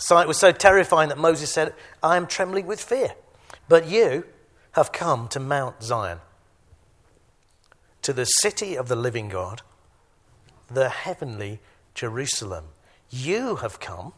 Sight 0.01 0.27
was 0.27 0.39
so 0.39 0.51
terrifying 0.51 1.09
that 1.09 1.17
Moses 1.19 1.51
said, 1.51 1.75
I 2.01 2.17
am 2.17 2.25
trembling 2.25 2.65
with 2.65 2.81
fear. 2.81 3.13
But 3.69 3.87
you 3.87 4.25
have 4.71 4.91
come 4.91 5.27
to 5.27 5.39
Mount 5.39 5.83
Zion, 5.83 6.19
to 8.01 8.11
the 8.11 8.25
city 8.25 8.75
of 8.75 8.87
the 8.87 8.95
living 8.95 9.29
God 9.29 9.61
the 10.73 10.89
heavenly 10.89 11.59
Jerusalem. 11.93 12.65
You 13.09 13.57
have 13.57 13.79
come 13.79 14.13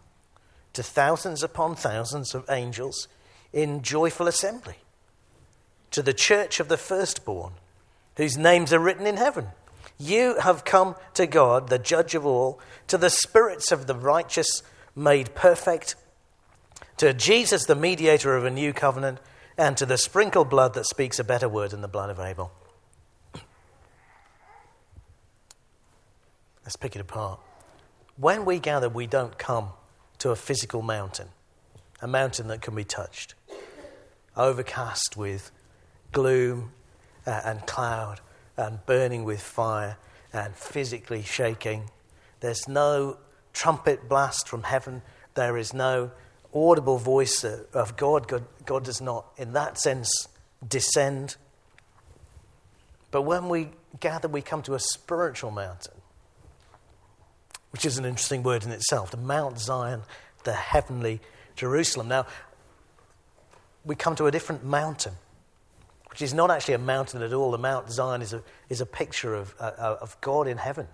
to 0.73 0.83
thousands 0.83 1.43
upon 1.43 1.75
thousands 1.75 2.33
of 2.33 2.49
angels 2.49 3.07
in 3.51 3.81
joyful 3.81 4.27
assembly, 4.27 4.77
to 5.91 6.01
the 6.01 6.13
church 6.13 6.59
of 6.59 6.69
the 6.69 6.77
firstborn, 6.77 7.53
whose 8.17 8.37
names 8.37 8.71
are 8.71 8.79
written 8.79 9.05
in 9.05 9.17
heaven. 9.17 9.47
You 9.99 10.39
have 10.39 10.63
come 10.63 10.95
to 11.15 11.27
God, 11.27 11.69
the 11.69 11.79
judge 11.79 12.15
of 12.15 12.25
all, 12.25 12.59
to 12.87 12.97
the 12.97 13.09
spirits 13.09 13.71
of 13.71 13.85
the 13.85 13.95
righteous 13.95 14.63
made 14.95 15.33
perfect, 15.35 15.95
to 16.97 17.13
Jesus, 17.13 17.65
the 17.65 17.75
mediator 17.75 18.35
of 18.35 18.45
a 18.45 18.51
new 18.51 18.73
covenant, 18.73 19.19
and 19.57 19.75
to 19.77 19.85
the 19.85 19.97
sprinkled 19.97 20.49
blood 20.49 20.73
that 20.73 20.85
speaks 20.85 21.19
a 21.19 21.23
better 21.23 21.49
word 21.49 21.71
than 21.71 21.81
the 21.81 21.87
blood 21.87 22.09
of 22.09 22.19
Abel. 22.19 22.51
Let's 26.63 26.75
pick 26.75 26.95
it 26.95 27.01
apart. 27.01 27.39
When 28.15 28.45
we 28.45 28.59
gather, 28.59 28.89
we 28.89 29.07
don't 29.07 29.37
come 29.37 29.69
to 30.19 30.29
a 30.29 30.35
physical 30.35 30.81
mountain, 30.81 31.29
a 32.01 32.07
mountain 32.07 32.47
that 32.47 32.61
can 32.61 32.75
be 32.75 32.83
touched, 32.83 33.33
overcast 34.37 35.17
with 35.17 35.51
gloom 36.11 36.71
uh, 37.25 37.41
and 37.43 37.65
cloud 37.65 38.21
and 38.55 38.85
burning 38.85 39.23
with 39.23 39.41
fire 39.41 39.97
and 40.31 40.55
physically 40.55 41.23
shaking. 41.23 41.89
There's 42.39 42.67
no 42.67 43.17
trumpet 43.53 44.09
blast 44.09 44.47
from 44.47 44.63
heaven. 44.63 45.01
There 45.35 45.57
is 45.57 45.73
no 45.73 46.11
audible 46.53 46.97
voice 46.97 47.43
of 47.43 47.95
God. 47.97 48.27
God. 48.27 48.45
God 48.65 48.83
does 48.83 49.01
not, 49.01 49.25
in 49.37 49.53
that 49.53 49.77
sense, 49.77 50.27
descend. 50.67 51.37
But 53.11 53.23
when 53.23 53.49
we 53.49 53.69
gather, 53.99 54.27
we 54.27 54.41
come 54.41 54.61
to 54.63 54.73
a 54.73 54.79
spiritual 54.79 55.51
mountain 55.51 55.93
which 57.73 57.85
is 57.85 57.97
an 57.97 58.05
interesting 58.05 58.43
word 58.43 58.63
in 58.63 58.71
itself, 58.71 59.09
the 59.09 59.17
Mount 59.17 59.57
Zion, 59.57 60.03
the 60.43 60.53
heavenly 60.53 61.19
Jerusalem. 61.55 62.07
Now, 62.07 62.27
we 63.83 63.95
come 63.95 64.15
to 64.15 64.27
a 64.27 64.31
different 64.31 64.63
mountain, 64.63 65.13
which 66.11 66.21
is 66.21 66.35
not 66.35 66.51
actually 66.51 66.75
a 66.75 66.79
mountain 66.79 67.23
at 67.23 67.33
all. 67.33 67.49
The 67.49 67.57
Mount 67.57 67.91
Zion 67.91 68.21
is 68.21 68.31
a, 68.31 68.43
is 68.69 68.79
a 68.79 68.85
picture 68.85 69.33
of, 69.33 69.55
uh, 69.59 69.97
of 69.99 70.15
God 70.21 70.47
in 70.47 70.57
heaven. 70.57 70.87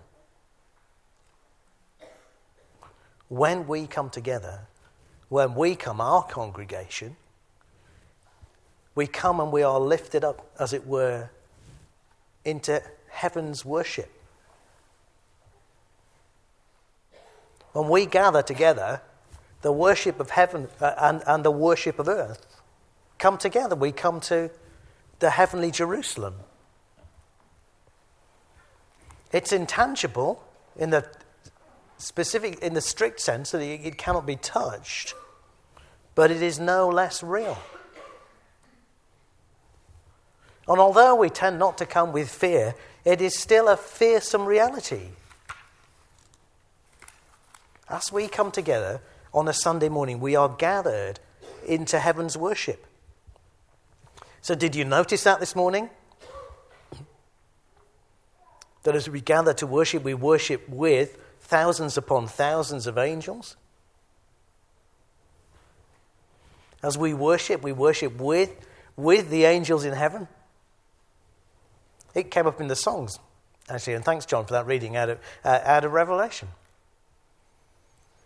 When 3.30 3.68
we 3.68 3.86
come 3.86 4.10
together, 4.10 4.66
when 5.28 5.54
we 5.54 5.76
come, 5.76 6.00
our 6.00 6.24
congregation, 6.24 7.16
we 8.96 9.06
come 9.06 9.38
and 9.38 9.52
we 9.52 9.62
are 9.62 9.78
lifted 9.78 10.24
up, 10.24 10.50
as 10.58 10.72
it 10.72 10.84
were, 10.84 11.30
into 12.44 12.82
heaven's 13.08 13.64
worship. 13.64 14.10
When 17.72 17.88
we 17.88 18.04
gather 18.04 18.42
together, 18.42 19.00
the 19.62 19.70
worship 19.70 20.18
of 20.18 20.30
heaven 20.30 20.66
uh, 20.80 20.94
and, 20.98 21.22
and 21.24 21.44
the 21.44 21.52
worship 21.52 22.00
of 22.00 22.08
earth 22.08 22.44
come 23.18 23.38
together. 23.38 23.76
We 23.76 23.92
come 23.92 24.18
to 24.22 24.50
the 25.20 25.30
heavenly 25.30 25.70
Jerusalem. 25.70 26.34
It's 29.32 29.52
intangible 29.52 30.42
in 30.76 30.90
the 30.90 31.08
specific, 32.00 32.58
in 32.60 32.74
the 32.74 32.80
strict 32.80 33.20
sense 33.20 33.50
that 33.50 33.60
it 33.60 33.98
cannot 33.98 34.26
be 34.26 34.36
touched, 34.36 35.14
but 36.14 36.30
it 36.30 36.42
is 36.42 36.58
no 36.58 36.88
less 36.88 37.22
real. 37.22 37.58
And 40.68 40.78
although 40.78 41.14
we 41.14 41.30
tend 41.30 41.58
not 41.58 41.78
to 41.78 41.86
come 41.86 42.12
with 42.12 42.28
fear, 42.28 42.74
it 43.04 43.20
is 43.20 43.36
still 43.36 43.68
a 43.68 43.76
fearsome 43.76 44.44
reality. 44.44 45.08
As 47.88 48.12
we 48.12 48.28
come 48.28 48.52
together 48.52 49.00
on 49.34 49.48
a 49.48 49.52
Sunday 49.52 49.88
morning, 49.88 50.20
we 50.20 50.36
are 50.36 50.48
gathered 50.48 51.18
into 51.66 51.98
heaven's 51.98 52.36
worship. 52.36 52.86
So, 54.42 54.54
did 54.54 54.76
you 54.76 54.84
notice 54.84 55.24
that 55.24 55.40
this 55.40 55.56
morning? 55.56 55.90
That 58.84 58.94
as 58.94 59.08
we 59.10 59.20
gather 59.20 59.52
to 59.54 59.66
worship, 59.66 60.04
we 60.04 60.14
worship 60.14 60.68
with 60.68 61.18
thousands 61.40 61.96
upon 61.96 62.26
thousands 62.26 62.86
of 62.86 62.96
angels. 62.96 63.56
As 66.82 66.96
we 66.96 67.12
worship, 67.12 67.62
we 67.62 67.72
worship 67.72 68.18
with, 68.18 68.50
with 68.96 69.28
the 69.28 69.44
angels 69.44 69.84
in 69.84 69.92
heaven. 69.92 70.28
It 72.14 72.30
came 72.30 72.46
up 72.46 72.60
in 72.60 72.68
the 72.68 72.76
songs, 72.76 73.18
actually, 73.68 73.94
and 73.94 74.04
thanks, 74.04 74.24
John, 74.24 74.46
for 74.46 74.54
that 74.54 74.66
reading 74.66 74.96
out 74.96 75.10
of, 75.10 75.18
uh, 75.44 75.60
out 75.64 75.84
of 75.84 75.92
Revelation 75.92 76.48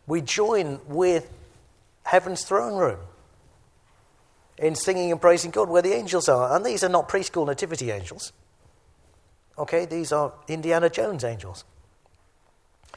we 0.07 0.21
join 0.21 0.81
with 0.87 1.31
heaven's 2.05 2.45
throne 2.45 2.79
room 2.79 2.99
in 4.59 4.75
singing 4.75 5.11
and 5.11 5.21
praising 5.21 5.51
God 5.51 5.69
where 5.69 5.83
the 5.83 5.93
angels 5.93 6.29
are. 6.29 6.55
And 6.55 6.65
these 6.65 6.85
are 6.85 6.89
not 6.89 7.09
preschool 7.09 7.47
nativity 7.47 7.91
angels. 7.91 8.33
Okay, 9.59 9.87
these 9.87 10.13
are 10.13 10.33
Indiana 10.49 10.91
Jones 10.91 11.25
angels. 11.25 11.65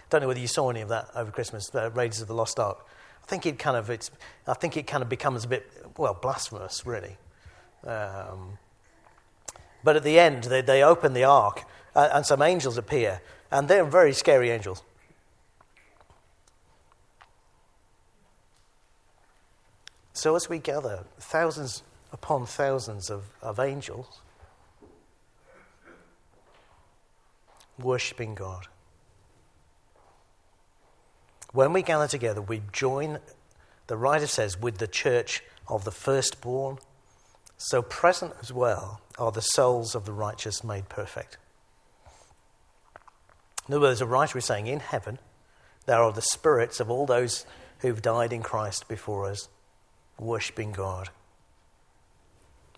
Don't 0.09 0.21
know 0.21 0.27
whether 0.27 0.39
you 0.39 0.47
saw 0.47 0.69
any 0.69 0.81
of 0.81 0.89
that 0.89 1.09
over 1.15 1.31
Christmas, 1.31 1.73
uh, 1.75 1.91
Raiders 1.91 2.21
of 2.21 2.27
the 2.27 2.33
Lost 2.33 2.59
Ark. 2.59 2.85
I 3.23 3.25
think 3.27 3.45
it 3.45 3.59
kind 3.59 3.75
of 3.75 3.89
it's, 3.89 4.09
I 4.47 4.53
think 4.53 4.77
it 4.77 4.87
kind 4.87 5.03
of 5.03 5.09
becomes 5.09 5.43
a 5.43 5.47
bit 5.47 5.69
well 5.97 6.13
blasphemous, 6.13 6.85
really. 6.85 7.17
Um, 7.85 8.57
but 9.83 9.95
at 9.95 10.03
the 10.03 10.19
end, 10.19 10.45
they, 10.45 10.61
they 10.61 10.83
open 10.83 11.13
the 11.13 11.25
ark, 11.25 11.63
uh, 11.95 12.09
and 12.13 12.25
some 12.25 12.41
angels 12.41 12.77
appear, 12.77 13.21
and 13.51 13.67
they're 13.67 13.85
very 13.85 14.13
scary 14.13 14.49
angels. 14.49 14.81
So, 20.13 20.35
as 20.35 20.49
we 20.49 20.57
gather, 20.57 21.03
thousands 21.19 21.83
upon 22.11 22.45
thousands 22.45 23.09
of, 23.09 23.25
of 23.41 23.59
angels 23.59 24.21
worshipping 27.77 28.33
God. 28.33 28.67
When 31.57 31.73
we 31.73 31.81
gather 31.81 32.07
together, 32.07 32.39
we 32.39 32.61
join, 32.71 33.17
the 33.87 33.97
writer 33.97 34.27
says, 34.27 34.61
with 34.61 34.77
the 34.77 34.85
church 34.85 35.41
of 35.67 35.85
the 35.85 35.91
firstborn. 35.91 36.77
So 37.57 37.81
present 37.81 38.33
as 38.39 38.53
well 38.53 39.01
are 39.17 39.31
the 39.31 39.41
souls 39.41 39.95
of 39.95 40.05
the 40.05 40.13
righteous 40.13 40.63
made 40.63 40.87
perfect. 40.87 41.39
In 43.67 43.73
other 43.73 43.81
words, 43.81 43.97
the 43.97 44.05
writer 44.05 44.37
is 44.37 44.45
saying, 44.45 44.67
in 44.67 44.81
heaven, 44.81 45.17
there 45.87 45.97
are 45.97 46.11
the 46.13 46.21
spirits 46.21 46.79
of 46.79 46.91
all 46.91 47.07
those 47.07 47.43
who've 47.79 48.03
died 48.03 48.33
in 48.33 48.43
Christ 48.43 48.87
before 48.87 49.27
us 49.27 49.49
worshipping 50.19 50.73
God. 50.73 51.09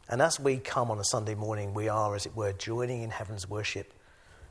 And 0.07 0.21
as 0.21 0.39
we 0.39 0.55
come 0.55 0.89
on 0.89 0.99
a 0.99 1.03
Sunday 1.03 1.35
morning, 1.35 1.73
we 1.73 1.89
are, 1.89 2.15
as 2.15 2.25
it 2.25 2.33
were, 2.33 2.53
joining 2.53 3.01
in 3.01 3.09
heaven's 3.09 3.49
worship, 3.49 3.91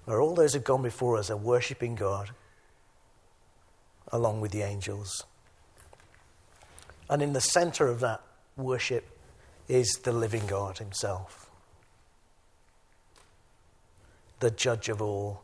where 0.05 0.21
all 0.21 0.35
those 0.35 0.53
who've 0.53 0.62
gone 0.62 0.83
before 0.83 1.17
us 1.17 1.31
are 1.31 1.37
worshipping 1.38 1.95
God 1.95 2.33
along 4.12 4.40
with 4.40 4.53
the 4.53 4.62
angels. 4.62 5.25
And 7.11 7.23
in 7.23 7.33
the 7.33 7.40
center 7.40 7.88
of 7.88 8.01
that 8.01 8.23
worship 8.57 9.07
is 9.68 10.01
the 10.05 10.12
living 10.12 10.47
God 10.47 10.79
Himself, 10.79 11.51
the 14.40 14.51
judge 14.51 14.88
of 14.88 15.01
all. 15.01 15.42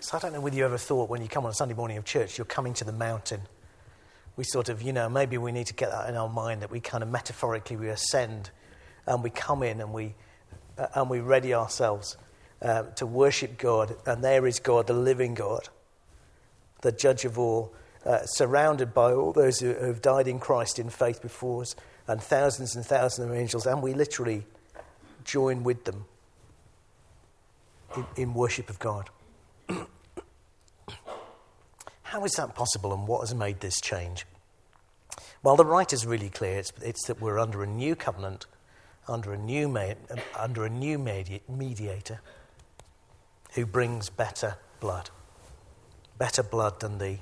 So 0.00 0.16
I 0.16 0.20
don't 0.20 0.32
know 0.32 0.40
whether 0.40 0.56
you 0.56 0.64
ever 0.64 0.78
thought 0.78 1.10
when 1.10 1.22
you 1.22 1.28
come 1.28 1.44
on 1.44 1.50
a 1.50 1.54
Sunday 1.54 1.74
morning 1.74 1.96
of 1.96 2.04
church, 2.04 2.38
you're 2.38 2.44
coming 2.44 2.74
to 2.74 2.84
the 2.84 2.92
mountain 2.92 3.40
we 4.38 4.44
sort 4.44 4.68
of, 4.68 4.80
you 4.80 4.92
know, 4.92 5.08
maybe 5.08 5.36
we 5.36 5.50
need 5.50 5.66
to 5.66 5.74
get 5.74 5.90
that 5.90 6.08
in 6.08 6.14
our 6.14 6.28
mind 6.28 6.62
that 6.62 6.70
we 6.70 6.78
kind 6.78 7.02
of 7.02 7.10
metaphorically 7.10 7.76
we 7.76 7.88
ascend 7.88 8.50
and 9.04 9.24
we 9.24 9.30
come 9.30 9.64
in 9.64 9.80
and 9.80 9.92
we, 9.92 10.14
uh, 10.78 10.86
and 10.94 11.10
we 11.10 11.18
ready 11.18 11.52
ourselves 11.52 12.16
uh, 12.62 12.82
to 12.96 13.06
worship 13.06 13.58
God. 13.58 13.96
And 14.06 14.22
there 14.22 14.46
is 14.46 14.58
God, 14.58 14.86
the 14.86 14.92
living 14.94 15.34
God, 15.34 15.68
the 16.82 16.92
judge 16.92 17.24
of 17.24 17.38
all. 17.38 17.72
uh, 18.06 18.24
surrounded 18.24 18.94
by 18.94 19.12
all 19.12 19.32
those 19.32 19.60
who 19.60 19.74
have 19.74 20.00
died 20.00 20.26
in 20.28 20.38
Christ 20.38 20.78
in 20.78 20.88
faith 20.88 21.20
before 21.20 21.62
us, 21.62 21.74
and 22.06 22.22
thousands 22.22 22.74
and 22.74 22.86
thousands 22.86 23.28
of 23.28 23.36
angels, 23.36 23.66
and 23.66 23.82
we 23.82 23.92
literally 23.92 24.46
join 25.24 25.62
with 25.62 25.84
them 25.84 26.06
in, 27.96 28.06
in 28.16 28.34
worship 28.34 28.70
of 28.70 28.78
God. 28.78 29.10
How 32.02 32.24
is 32.24 32.32
that 32.32 32.54
possible, 32.54 32.94
and 32.94 33.06
what 33.06 33.20
has 33.20 33.34
made 33.34 33.60
this 33.60 33.78
change? 33.80 34.24
Well, 35.42 35.56
the 35.56 35.66
writer's 35.66 36.06
really 36.06 36.30
clear. 36.30 36.58
It's, 36.58 36.72
it's 36.80 37.06
that 37.08 37.20
we're 37.20 37.38
under 37.38 37.62
a 37.62 37.66
new 37.66 37.94
covenant, 37.94 38.46
under 39.06 39.34
a 39.34 39.38
new, 39.38 39.76
under 40.34 40.64
a 40.64 40.70
new 40.70 40.98
medi- 40.98 41.42
mediator 41.48 42.20
who 43.54 43.66
brings 43.66 44.10
better 44.10 44.56
blood. 44.80 45.10
Better 46.18 46.42
blood 46.42 46.80
than 46.80 46.98
the 46.98 47.18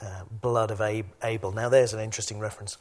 uh, 0.00 0.24
blood 0.30 0.70
of 0.70 0.80
Abel. 0.80 1.52
Now, 1.52 1.68
there's 1.68 1.92
an 1.92 2.00
interesting 2.00 2.38
reference 2.38 2.78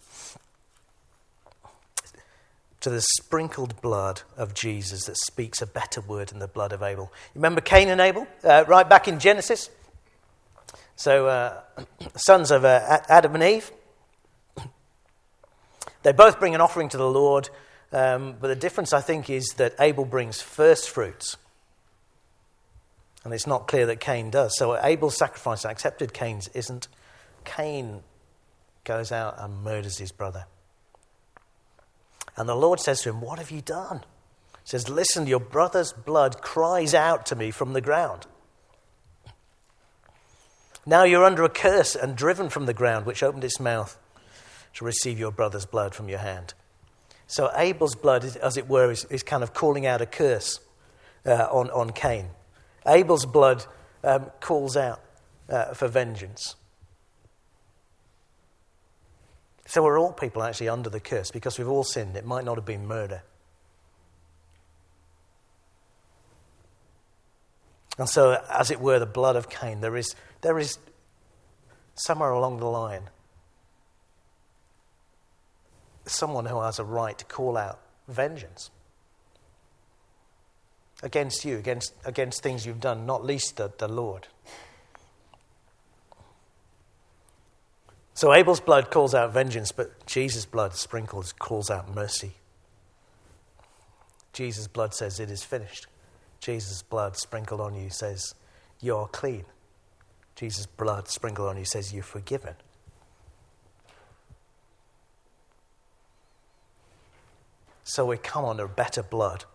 to 2.80 2.90
the 2.90 3.02
sprinkled 3.02 3.82
blood 3.82 4.22
of 4.38 4.54
Jesus 4.54 5.06
that 5.06 5.18
speaks 5.18 5.62
a 5.62 5.68
better 5.68 6.00
word 6.00 6.30
than 6.30 6.40
the 6.40 6.48
blood 6.48 6.72
of 6.72 6.84
Abel. 6.84 7.12
Remember 7.34 7.60
Cain 7.60 7.90
and 7.90 8.00
Abel, 8.00 8.28
uh, 8.44 8.66
right 8.68 8.88
back 8.88 9.08
in 9.08 9.20
Genesis? 9.20 9.70
So, 10.96 11.28
uh, 11.28 11.62
sons 12.16 12.52
of 12.52 12.66
uh, 12.66 13.00
Adam 13.10 13.36
and 13.36 13.44
Eve. 13.44 13.72
They 16.04 16.12
both 16.14 16.40
bring 16.40 16.56
an 16.56 16.62
offering 16.62 16.88
to 16.90 16.98
the 16.98 17.10
Lord, 17.10 17.50
um, 17.92 18.36
but 18.40 18.48
the 18.48 18.56
difference, 18.56 18.94
I 18.94 19.02
think, 19.02 19.30
is 19.30 19.56
that 19.58 19.74
Abel 19.80 20.06
brings 20.06 20.40
first 20.40 20.90
fruits. 20.90 21.36
And 23.28 23.34
it's 23.34 23.46
not 23.46 23.68
clear 23.68 23.86
that 23.88 24.00
Cain 24.00 24.30
does. 24.30 24.58
So 24.58 24.82
Abel's 24.82 25.18
sacrifice 25.18 25.66
accepted, 25.66 26.14
Cain's 26.14 26.48
isn't. 26.54 26.88
Cain 27.44 28.00
goes 28.86 29.12
out 29.12 29.36
and 29.38 29.66
murders 29.66 29.98
his 29.98 30.14
brother. 30.14 30.46
And 32.38 32.48
the 32.48 32.56
Lord 32.56 32.80
says 32.80 33.02
to 33.02 33.10
him, 33.10 33.20
What 33.20 33.38
have 33.38 33.52
you 33.52 33.60
done? 33.60 34.06
He 34.64 34.70
says, 34.70 34.88
Listen, 34.88 35.28
your 35.28 35.42
brother's 35.42 35.92
blood 35.92 36.42
cries 36.42 36.94
out 36.94 37.26
to 37.26 37.36
me 37.36 37.52
from 37.52 37.74
the 37.74 37.82
ground. 37.82 38.28
Now 40.86 41.04
you're 41.04 41.26
under 41.26 41.44
a 41.44 41.50
curse 41.50 41.98
and 41.98 42.16
driven 42.16 42.48
from 42.48 42.66
the 42.66 42.74
ground, 42.74 43.06
which 43.06 43.22
opened 43.22 43.44
its 43.44 43.60
mouth 43.60 44.00
to 44.76 44.86
receive 44.86 45.20
your 45.20 45.32
brother's 45.32 45.66
blood 45.66 45.94
from 45.94 46.08
your 46.08 46.20
hand. 46.20 46.54
So 47.28 47.52
Abel's 47.58 47.96
blood, 47.96 48.24
as 48.24 48.56
it 48.56 48.70
were, 48.70 48.90
is, 48.90 49.04
is 49.10 49.22
kind 49.22 49.44
of 49.44 49.54
calling 49.54 49.86
out 49.86 50.00
a 50.00 50.06
curse 50.06 50.62
uh, 51.26 51.50
on, 51.52 51.70
on 51.72 51.90
Cain. 51.90 52.30
Abel's 52.88 53.26
blood 53.26 53.66
um, 54.04 54.32
calls 54.40 54.78
out 54.78 55.02
uh, 55.50 55.74
for 55.74 55.88
vengeance. 55.88 56.56
So 59.66 59.84
we're 59.84 60.00
all 60.00 60.14
people 60.14 60.44
actually 60.44 60.70
under 60.70 60.90
the 60.90 61.00
curse 61.00 61.30
because 61.30 61.58
we've 61.58 61.68
all 61.68 61.84
sinned. 61.84 62.16
It 62.16 62.26
might 62.26 62.46
not 62.46 62.56
have 62.56 62.66
been 62.66 62.88
murder. 62.88 63.24
And 67.98 68.08
so, 68.08 68.42
as 68.50 68.70
it 68.70 68.80
were, 68.80 69.00
the 69.00 69.08
blood 69.08 69.36
of 69.36 69.50
Cain, 69.50 69.82
there 69.82 69.98
is, 69.98 70.16
there 70.42 70.60
is 70.60 70.78
somewhere 71.96 72.30
along 72.30 72.60
the 72.60 72.68
line 72.68 73.10
someone 76.06 76.46
who 76.46 76.62
has 76.62 76.80
a 76.80 76.84
right 76.84 77.18
to 77.18 77.26
call 77.26 77.58
out 77.58 77.80
vengeance 78.08 78.72
against 81.08 81.46
you, 81.46 81.58
against, 81.58 81.94
against 82.06 82.44
things 82.44 82.66
you've 82.66 82.82
done, 82.82 83.08
not 83.08 83.26
least 83.26 83.58
the, 83.58 83.72
the 83.80 83.88
Lord. 83.88 84.28
So 88.14 88.34
Abel's 88.34 88.60
blood 88.60 88.92
calls 88.92 89.16
out 89.16 89.32
vengeance, 89.32 89.72
but 89.72 90.06
Jesus' 90.06 90.46
blood 90.46 90.76
sprinkles 90.76 91.32
calls 91.34 91.72
out 91.72 91.96
mercy. 91.96 92.34
Jesus' 94.34 94.68
blood 94.68 94.94
says 94.94 95.20
it 95.20 95.32
is 95.32 95.44
finished. 95.44 95.88
Jesus' 96.42 96.84
blood 96.84 97.16
sprinkled 97.16 97.62
on 97.62 97.76
you 97.76 97.90
says 97.90 98.36
you're 98.82 99.08
clean. 99.08 99.46
Jesus' 100.36 100.66
blood 100.66 101.08
sprinkled 101.08 101.48
on 101.48 101.58
you 101.58 101.66
says 101.66 101.94
you're 101.94 102.04
forgiven. 102.04 102.56
So 107.84 108.06
we 108.06 108.18
come 108.18 108.44
under 108.44 108.68
better 108.68 109.02
blood. 109.02 109.46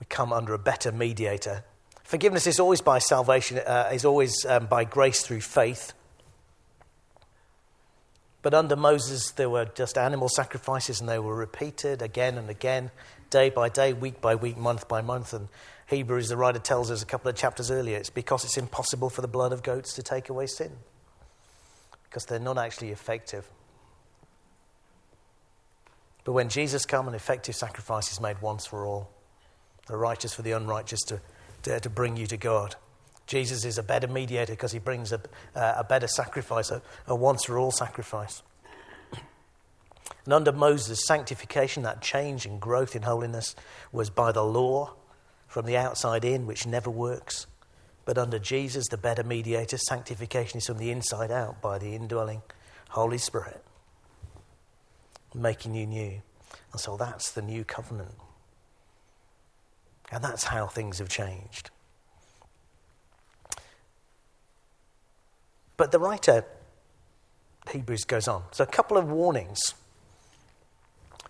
We 0.00 0.06
come 0.06 0.32
under 0.32 0.54
a 0.54 0.58
better 0.58 0.92
mediator. 0.92 1.64
Forgiveness 2.02 2.46
is 2.46 2.60
always 2.60 2.80
by 2.80 2.98
salvation, 2.98 3.58
uh, 3.58 3.90
is 3.92 4.04
always 4.04 4.44
um, 4.44 4.66
by 4.66 4.84
grace 4.84 5.22
through 5.22 5.40
faith. 5.40 5.92
But 8.42 8.52
under 8.52 8.76
Moses, 8.76 9.30
there 9.30 9.48
were 9.48 9.64
just 9.64 9.96
animal 9.96 10.28
sacrifices, 10.28 11.00
and 11.00 11.08
they 11.08 11.18
were 11.18 11.34
repeated 11.34 12.02
again 12.02 12.36
and 12.36 12.50
again, 12.50 12.90
day 13.30 13.48
by 13.48 13.70
day, 13.70 13.94
week 13.94 14.20
by 14.20 14.34
week, 14.34 14.58
month 14.58 14.86
by 14.86 15.00
month. 15.00 15.32
And 15.32 15.48
Hebrews, 15.86 16.28
the 16.28 16.36
writer 16.36 16.58
tells 16.58 16.90
us 16.90 17.02
a 17.02 17.06
couple 17.06 17.30
of 17.30 17.36
chapters 17.36 17.70
earlier, 17.70 17.96
it's 17.96 18.10
because 18.10 18.44
it's 18.44 18.58
impossible 18.58 19.08
for 19.08 19.22
the 19.22 19.28
blood 19.28 19.52
of 19.52 19.62
goats 19.62 19.94
to 19.94 20.02
take 20.02 20.28
away 20.28 20.46
sin, 20.46 20.72
because 22.02 22.26
they're 22.26 22.38
not 22.38 22.58
actually 22.58 22.90
effective. 22.90 23.48
But 26.24 26.32
when 26.32 26.50
Jesus 26.50 26.84
comes, 26.84 27.08
an 27.08 27.14
effective 27.14 27.54
sacrifice 27.54 28.12
is 28.12 28.20
made 28.20 28.42
once 28.42 28.66
for 28.66 28.84
all, 28.84 29.10
the 29.86 29.96
righteous 29.96 30.34
for 30.34 30.42
the 30.42 30.52
unrighteous 30.52 31.00
to, 31.02 31.20
to, 31.62 31.80
to 31.80 31.90
bring 31.90 32.16
you 32.16 32.26
to 32.26 32.36
God. 32.36 32.76
Jesus 33.26 33.64
is 33.64 33.78
a 33.78 33.82
better 33.82 34.06
mediator 34.06 34.52
because 34.52 34.72
he 34.72 34.78
brings 34.78 35.12
a, 35.12 35.20
uh, 35.54 35.74
a 35.78 35.84
better 35.84 36.06
sacrifice, 36.06 36.70
a, 36.70 36.82
a 37.06 37.14
once 37.14 37.44
for 37.44 37.58
all 37.58 37.70
sacrifice. 37.70 38.42
And 40.24 40.32
under 40.32 40.52
Moses, 40.52 41.06
sanctification, 41.06 41.82
that 41.82 42.00
change 42.00 42.46
and 42.46 42.60
growth 42.60 42.96
in 42.96 43.02
holiness, 43.02 43.54
was 43.92 44.10
by 44.10 44.32
the 44.32 44.44
law 44.44 44.94
from 45.46 45.66
the 45.66 45.76
outside 45.76 46.24
in, 46.24 46.46
which 46.46 46.66
never 46.66 46.90
works. 46.90 47.46
But 48.04 48.18
under 48.18 48.38
Jesus, 48.38 48.86
the 48.88 48.96
better 48.96 49.22
mediator, 49.22 49.78
sanctification 49.78 50.58
is 50.58 50.66
from 50.66 50.78
the 50.78 50.90
inside 50.90 51.30
out 51.30 51.60
by 51.62 51.78
the 51.78 51.94
indwelling 51.94 52.42
Holy 52.90 53.18
Spirit 53.18 53.62
making 55.34 55.74
you 55.74 55.86
new. 55.86 56.22
And 56.72 56.80
so 56.80 56.96
that's 56.96 57.32
the 57.32 57.42
new 57.42 57.64
covenant. 57.64 58.14
And 60.12 60.22
that's 60.22 60.44
how 60.44 60.66
things 60.66 60.98
have 60.98 61.08
changed. 61.08 61.70
But 65.76 65.90
the 65.90 65.98
writer, 65.98 66.44
Hebrews, 67.72 68.04
goes 68.04 68.28
on. 68.28 68.44
So 68.52 68.64
a 68.64 68.66
couple 68.66 68.96
of 68.96 69.10
warnings. 69.10 69.74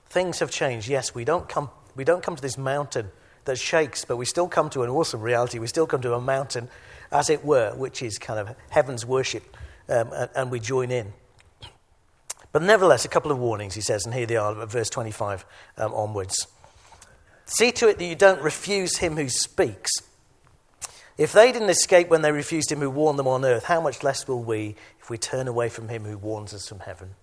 Things 0.07 0.41
have 0.41 0.51
changed. 0.51 0.89
Yes, 0.89 1.15
we 1.15 1.25
don't 1.25 1.49
come, 1.49 1.71
we 1.97 2.05
don't 2.05 2.23
come 2.23 2.37
to 2.37 2.43
this 2.43 2.59
mountain 2.59 3.11
that 3.47 3.59
shakes, 3.59 4.05
but 4.05 4.17
we 4.17 4.25
still 4.25 4.49
come 4.49 4.71
to 4.71 4.83
an 4.83 4.91
awesome 4.91 5.21
reality. 5.21 5.59
We 5.59 5.67
still 5.67 5.87
come 5.87 6.03
to 6.03 6.15
a 6.15 6.21
mountain, 6.21 6.69
as 7.11 7.31
it 7.31 7.45
were, 7.45 7.75
which 7.75 8.03
is 8.03 8.19
kind 8.19 8.41
of 8.41 8.57
heaven's 8.71 9.05
worship, 9.05 9.57
um, 9.89 10.11
and, 10.13 10.31
and 10.35 10.51
we 10.51 10.61
join 10.61 10.91
in. 10.91 11.13
But 12.53 12.63
nevertheless, 12.63 13.05
a 13.05 13.09
couple 13.09 13.33
of 13.33 13.39
warnings, 13.39 13.75
he 13.75 13.81
says, 13.81 14.05
and 14.05 14.15
here 14.15 14.27
they 14.27 14.37
are, 14.37 14.55
verse 14.67 14.89
25 14.89 15.45
um, 15.77 15.93
onwards. 15.93 16.47
See 17.47 17.73
to 17.73 17.89
it 17.89 17.99
that 17.99 18.05
you 18.05 18.15
don't 18.15 18.43
refuse 18.43 18.99
him 18.99 19.17
who 19.17 19.29
speaks. 19.29 19.91
If 21.17 21.33
they 21.33 21.53
didn't 21.53 21.71
escape 21.71 22.09
when 22.09 22.23
they 22.23 22.33
refused 22.33 22.73
him 22.73 22.81
who 22.81 22.91
warned 22.91 23.19
them 23.19 23.29
on 23.29 23.45
earth, 23.45 23.65
how 23.65 23.81
much 23.81 24.03
less 24.03 24.27
will 24.27 24.43
we 24.43 24.75
if 25.01 25.11
we 25.11 25.19
turn 25.19 25.47
away 25.47 25.69
from 25.69 25.89
him 25.89 26.05
who 26.05 26.19
warns 26.19 26.53
us 26.53 26.69
from 26.69 26.81
heaven? 26.81 27.15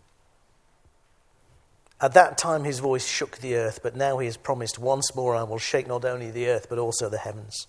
At 1.99 2.13
that 2.13 2.38
time 2.38 2.63
his 2.63 2.79
voice 2.79 3.05
shook 3.05 3.38
the 3.38 3.55
earth, 3.55 3.81
but 3.84 3.95
now 3.95 4.17
he 4.19 4.25
has 4.25 4.38
promised, 4.38 4.79
Once 4.79 5.13
more 5.15 5.36
I 5.36 5.43
will 5.43 5.60
shake 5.60 5.88
not 5.88 6.05
only 6.05 6.31
the 6.31 6.47
earth, 6.47 6.67
but 6.69 6.79
also 6.79 7.10
the 7.10 7.17
heavens. 7.17 7.67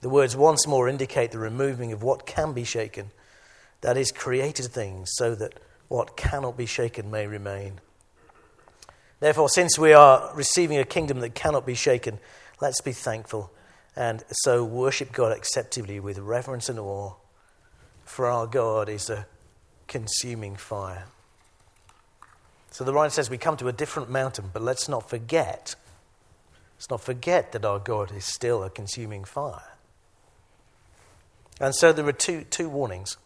The 0.00 0.08
words 0.08 0.36
once 0.36 0.66
more 0.66 0.88
indicate 0.88 1.32
the 1.32 1.38
removing 1.38 1.92
of 1.92 2.02
what 2.02 2.26
can 2.26 2.52
be 2.52 2.64
shaken, 2.64 3.10
that 3.82 3.96
is, 3.96 4.10
created 4.10 4.66
things, 4.66 5.10
so 5.12 5.34
that 5.34 5.60
what 5.88 6.16
cannot 6.16 6.56
be 6.56 6.66
shaken 6.66 7.10
may 7.10 7.26
remain. 7.26 7.80
Therefore, 9.20 9.48
since 9.48 9.78
we 9.78 9.92
are 9.92 10.30
receiving 10.34 10.78
a 10.78 10.84
kingdom 10.84 11.20
that 11.20 11.34
cannot 11.34 11.66
be 11.66 11.74
shaken, 11.74 12.18
let's 12.60 12.80
be 12.80 12.92
thankful 12.92 13.50
and 13.98 14.22
so 14.30 14.64
worship 14.64 15.10
God 15.10 15.36
acceptably 15.36 15.98
with 15.98 16.18
reverence 16.18 16.68
and 16.68 16.78
awe. 16.78 17.14
For 18.04 18.26
our 18.26 18.46
God 18.46 18.88
is 18.88 19.10
a 19.10 19.26
consuming 19.88 20.54
fire. 20.54 21.06
So 22.70 22.84
the 22.84 22.92
writer 22.92 23.10
says 23.10 23.28
we 23.28 23.38
come 23.38 23.56
to 23.56 23.66
a 23.66 23.72
different 23.72 24.08
mountain, 24.08 24.50
but 24.52 24.62
let's 24.62 24.88
not 24.88 25.10
forget. 25.10 25.74
Let's 26.76 26.90
not 26.90 27.00
forget 27.00 27.50
that 27.50 27.64
our 27.64 27.80
God 27.80 28.12
is 28.16 28.24
still 28.24 28.62
a 28.62 28.70
consuming 28.70 29.24
fire. 29.24 29.72
And 31.60 31.74
so 31.74 31.92
there 31.92 32.06
are 32.06 32.12
two, 32.12 32.44
two 32.44 32.68
warnings. 32.68 33.16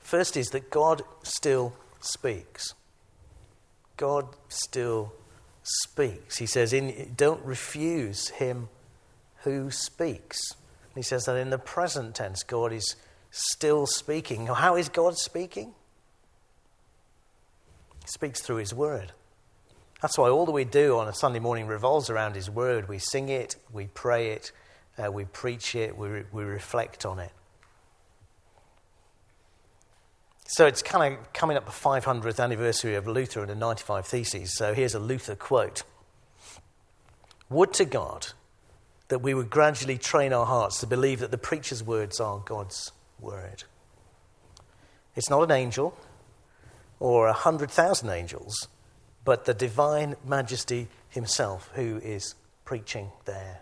First 0.00 0.36
is 0.36 0.48
that 0.48 0.68
God 0.68 1.00
still 1.22 1.72
speaks. 2.00 2.74
God 4.00 4.28
still 4.48 5.12
speaks. 5.62 6.38
He 6.38 6.46
says, 6.46 6.72
in, 6.72 7.12
Don't 7.18 7.44
refuse 7.44 8.28
him 8.28 8.70
who 9.42 9.70
speaks. 9.70 10.38
He 10.94 11.02
says 11.02 11.26
that 11.26 11.36
in 11.36 11.50
the 11.50 11.58
present 11.58 12.14
tense, 12.14 12.42
God 12.42 12.72
is 12.72 12.96
still 13.30 13.84
speaking. 13.84 14.46
How 14.46 14.76
is 14.76 14.88
God 14.88 15.18
speaking? 15.18 15.74
He 18.00 18.08
speaks 18.08 18.40
through 18.40 18.56
His 18.56 18.72
Word. 18.72 19.12
That's 20.00 20.16
why 20.16 20.30
all 20.30 20.46
that 20.46 20.52
we 20.52 20.64
do 20.64 20.96
on 20.96 21.06
a 21.06 21.12
Sunday 21.12 21.38
morning 21.38 21.66
revolves 21.66 22.08
around 22.08 22.36
His 22.36 22.48
Word. 22.48 22.88
We 22.88 22.98
sing 22.98 23.28
it, 23.28 23.56
we 23.70 23.88
pray 23.92 24.30
it, 24.30 24.50
uh, 24.96 25.12
we 25.12 25.26
preach 25.26 25.74
it, 25.74 25.94
we, 25.94 26.08
re- 26.08 26.24
we 26.32 26.42
reflect 26.42 27.04
on 27.04 27.18
it. 27.18 27.32
So 30.52 30.66
it's 30.66 30.82
kind 30.82 31.14
of 31.14 31.32
coming 31.32 31.56
up 31.56 31.64
the 31.64 31.70
500th 31.70 32.42
anniversary 32.42 32.96
of 32.96 33.06
Luther 33.06 33.38
and 33.38 33.50
the 33.50 33.54
95 33.54 34.04
Theses. 34.04 34.56
So 34.56 34.74
here's 34.74 34.96
a 34.96 34.98
Luther 34.98 35.36
quote 35.36 35.84
Would 37.48 37.72
to 37.74 37.84
God 37.84 38.26
that 39.06 39.20
we 39.20 39.32
would 39.32 39.48
gradually 39.48 39.96
train 39.96 40.32
our 40.32 40.44
hearts 40.44 40.80
to 40.80 40.88
believe 40.88 41.20
that 41.20 41.30
the 41.30 41.38
preacher's 41.38 41.84
words 41.84 42.18
are 42.18 42.40
God's 42.40 42.90
word. 43.20 43.62
It's 45.14 45.30
not 45.30 45.42
an 45.42 45.52
angel 45.52 45.96
or 46.98 47.28
a 47.28 47.32
hundred 47.32 47.70
thousand 47.70 48.10
angels, 48.10 48.66
but 49.24 49.44
the 49.44 49.54
divine 49.54 50.16
majesty 50.26 50.88
himself 51.10 51.70
who 51.74 51.98
is 51.98 52.34
preaching 52.64 53.12
there. 53.24 53.60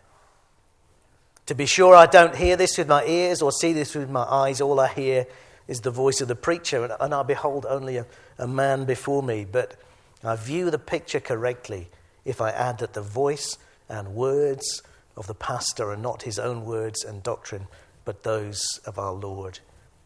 To 1.44 1.54
be 1.54 1.66
sure, 1.66 1.94
I 1.94 2.06
don't 2.06 2.34
hear 2.34 2.56
this 2.56 2.78
with 2.78 2.88
my 2.88 3.04
ears 3.04 3.42
or 3.42 3.52
see 3.52 3.74
this 3.74 3.94
with 3.94 4.08
my 4.08 4.22
eyes. 4.24 4.62
All 4.62 4.80
I 4.80 4.88
hear 4.88 5.26
is 5.68 5.82
the 5.82 5.90
voice 5.90 6.20
of 6.20 6.28
the 6.28 6.34
preacher, 6.34 6.96
and, 6.98 7.14
I 7.14 7.22
behold 7.22 7.66
only 7.68 7.98
a, 7.98 8.06
a 8.38 8.48
man 8.48 8.86
before 8.86 9.22
me. 9.22 9.44
But 9.44 9.76
I 10.24 10.34
view 10.34 10.70
the 10.70 10.78
picture 10.78 11.20
correctly 11.20 11.88
if 12.24 12.40
I 12.40 12.50
add 12.50 12.78
that 12.78 12.94
the 12.94 13.02
voice 13.02 13.58
and 13.88 14.14
words 14.14 14.82
of 15.16 15.26
the 15.26 15.34
pastor 15.34 15.90
are 15.90 15.96
not 15.96 16.22
his 16.22 16.38
own 16.38 16.64
words 16.64 17.04
and 17.04 17.22
doctrine, 17.22 17.68
but 18.04 18.22
those 18.22 18.80
of 18.86 18.98
our 18.98 19.12
Lord 19.12 19.60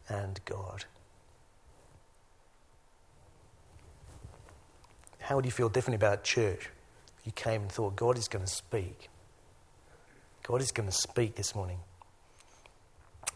and 0.09 0.41
God. 0.45 0.85
How 5.21 5.37
would 5.37 5.45
you 5.45 5.53
feel 5.53 5.69
differently 5.69 6.05
about 6.05 6.25
church 6.25 6.69
if 7.21 7.27
you 7.27 7.33
came 7.33 7.63
and 7.63 7.73
thought, 7.73 7.95
God 7.95 8.19
is 8.19 8.27
going 8.27 8.45
to 8.45 8.51
speak? 8.51 9.09
God 10.43 10.61
is 10.61 10.73
going 10.73 10.89
to 10.89 10.95
speak 10.95 11.37
this 11.37 11.55
morning. 11.55 11.79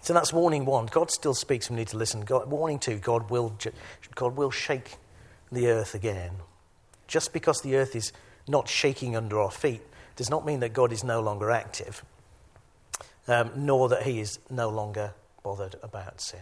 So 0.06 0.14
that's 0.14 0.32
warning 0.32 0.66
one. 0.66 0.86
God 0.86 1.10
still 1.10 1.34
speaks. 1.34 1.68
We 1.68 1.74
need 1.74 1.88
to 1.88 1.96
listen. 1.96 2.20
God, 2.20 2.48
warning 2.48 2.78
two. 2.78 2.98
God 2.98 3.28
will, 3.28 3.58
God 4.14 4.36
will 4.36 4.52
shake 4.52 4.98
the 5.50 5.66
earth 5.66 5.96
again. 5.96 6.30
Just 7.08 7.32
because 7.32 7.60
the 7.60 7.74
earth 7.74 7.96
is 7.96 8.12
not 8.46 8.68
shaking 8.68 9.16
under 9.16 9.40
our 9.40 9.50
feet 9.50 9.80
does 10.14 10.30
not 10.30 10.46
mean 10.46 10.60
that 10.60 10.72
God 10.72 10.92
is 10.92 11.02
no 11.02 11.20
longer 11.20 11.50
active, 11.50 12.04
um, 13.26 13.50
nor 13.56 13.88
that 13.88 14.04
He 14.04 14.20
is 14.20 14.38
no 14.48 14.68
longer 14.68 15.12
bothered 15.42 15.74
about 15.82 16.20
sin. 16.20 16.38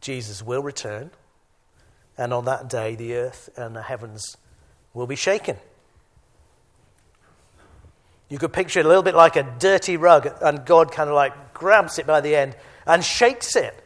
Jesus 0.00 0.44
will 0.44 0.62
return, 0.62 1.10
and 2.16 2.32
on 2.32 2.44
that 2.44 2.68
day, 2.68 2.94
the 2.94 3.16
earth 3.16 3.48
and 3.56 3.74
the 3.74 3.82
heavens 3.82 4.36
will 4.94 5.08
be 5.08 5.16
shaken. 5.16 5.56
You 8.28 8.38
could 8.38 8.52
picture 8.52 8.80
it 8.80 8.86
a 8.86 8.88
little 8.88 9.02
bit 9.02 9.14
like 9.14 9.36
a 9.36 9.42
dirty 9.58 9.96
rug, 9.96 10.28
and 10.40 10.64
God 10.64 10.90
kind 10.90 11.08
of 11.08 11.14
like 11.14 11.54
grabs 11.54 11.98
it 11.98 12.06
by 12.06 12.20
the 12.20 12.34
end 12.34 12.56
and 12.86 13.04
shakes 13.04 13.56
it, 13.56 13.84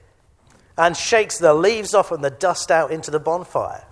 and 0.76 0.96
shakes 0.96 1.38
the 1.38 1.53
leaves 1.53 1.94
off 1.94 2.11
and 2.11 2.24
the 2.24 2.31
dust 2.31 2.70
out 2.70 2.90
into 2.90 3.11
the 3.11 3.20
bonfire. 3.20 3.85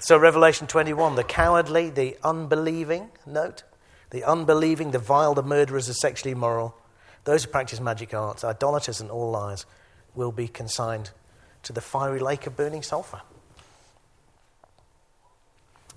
So, 0.00 0.16
Revelation 0.16 0.66
21 0.66 1.16
the 1.16 1.24
cowardly, 1.24 1.90
the 1.90 2.16
unbelieving, 2.22 3.10
note, 3.26 3.64
the 4.10 4.24
unbelieving, 4.24 4.92
the 4.92 4.98
vile, 4.98 5.34
the 5.34 5.42
murderers, 5.42 5.86
the 5.86 5.94
sexually 5.94 6.32
immoral, 6.32 6.74
those 7.24 7.44
who 7.44 7.50
practice 7.50 7.80
magic 7.80 8.14
arts, 8.14 8.44
idolaters, 8.44 9.00
and 9.00 9.10
all 9.10 9.30
liars 9.30 9.66
will 10.14 10.32
be 10.32 10.48
consigned 10.48 11.10
to 11.64 11.72
the 11.72 11.80
fiery 11.80 12.20
lake 12.20 12.46
of 12.46 12.56
burning 12.56 12.82
sulfur. 12.82 13.20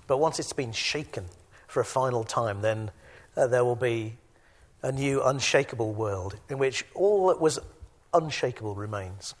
But 0.06 0.18
once 0.18 0.38
it's 0.38 0.52
been 0.52 0.72
shaken 0.72 1.26
for 1.66 1.80
a 1.80 1.84
final 1.84 2.24
time, 2.24 2.62
then 2.62 2.90
uh, 3.36 3.46
there 3.46 3.64
will 3.64 3.76
be 3.76 4.14
a 4.82 4.92
new 4.92 5.22
unshakable 5.22 5.92
world 5.92 6.36
in 6.48 6.58
which 6.58 6.84
all 6.94 7.28
that 7.28 7.40
was 7.40 7.58
unshakable 8.12 8.74
remains. 8.74 9.34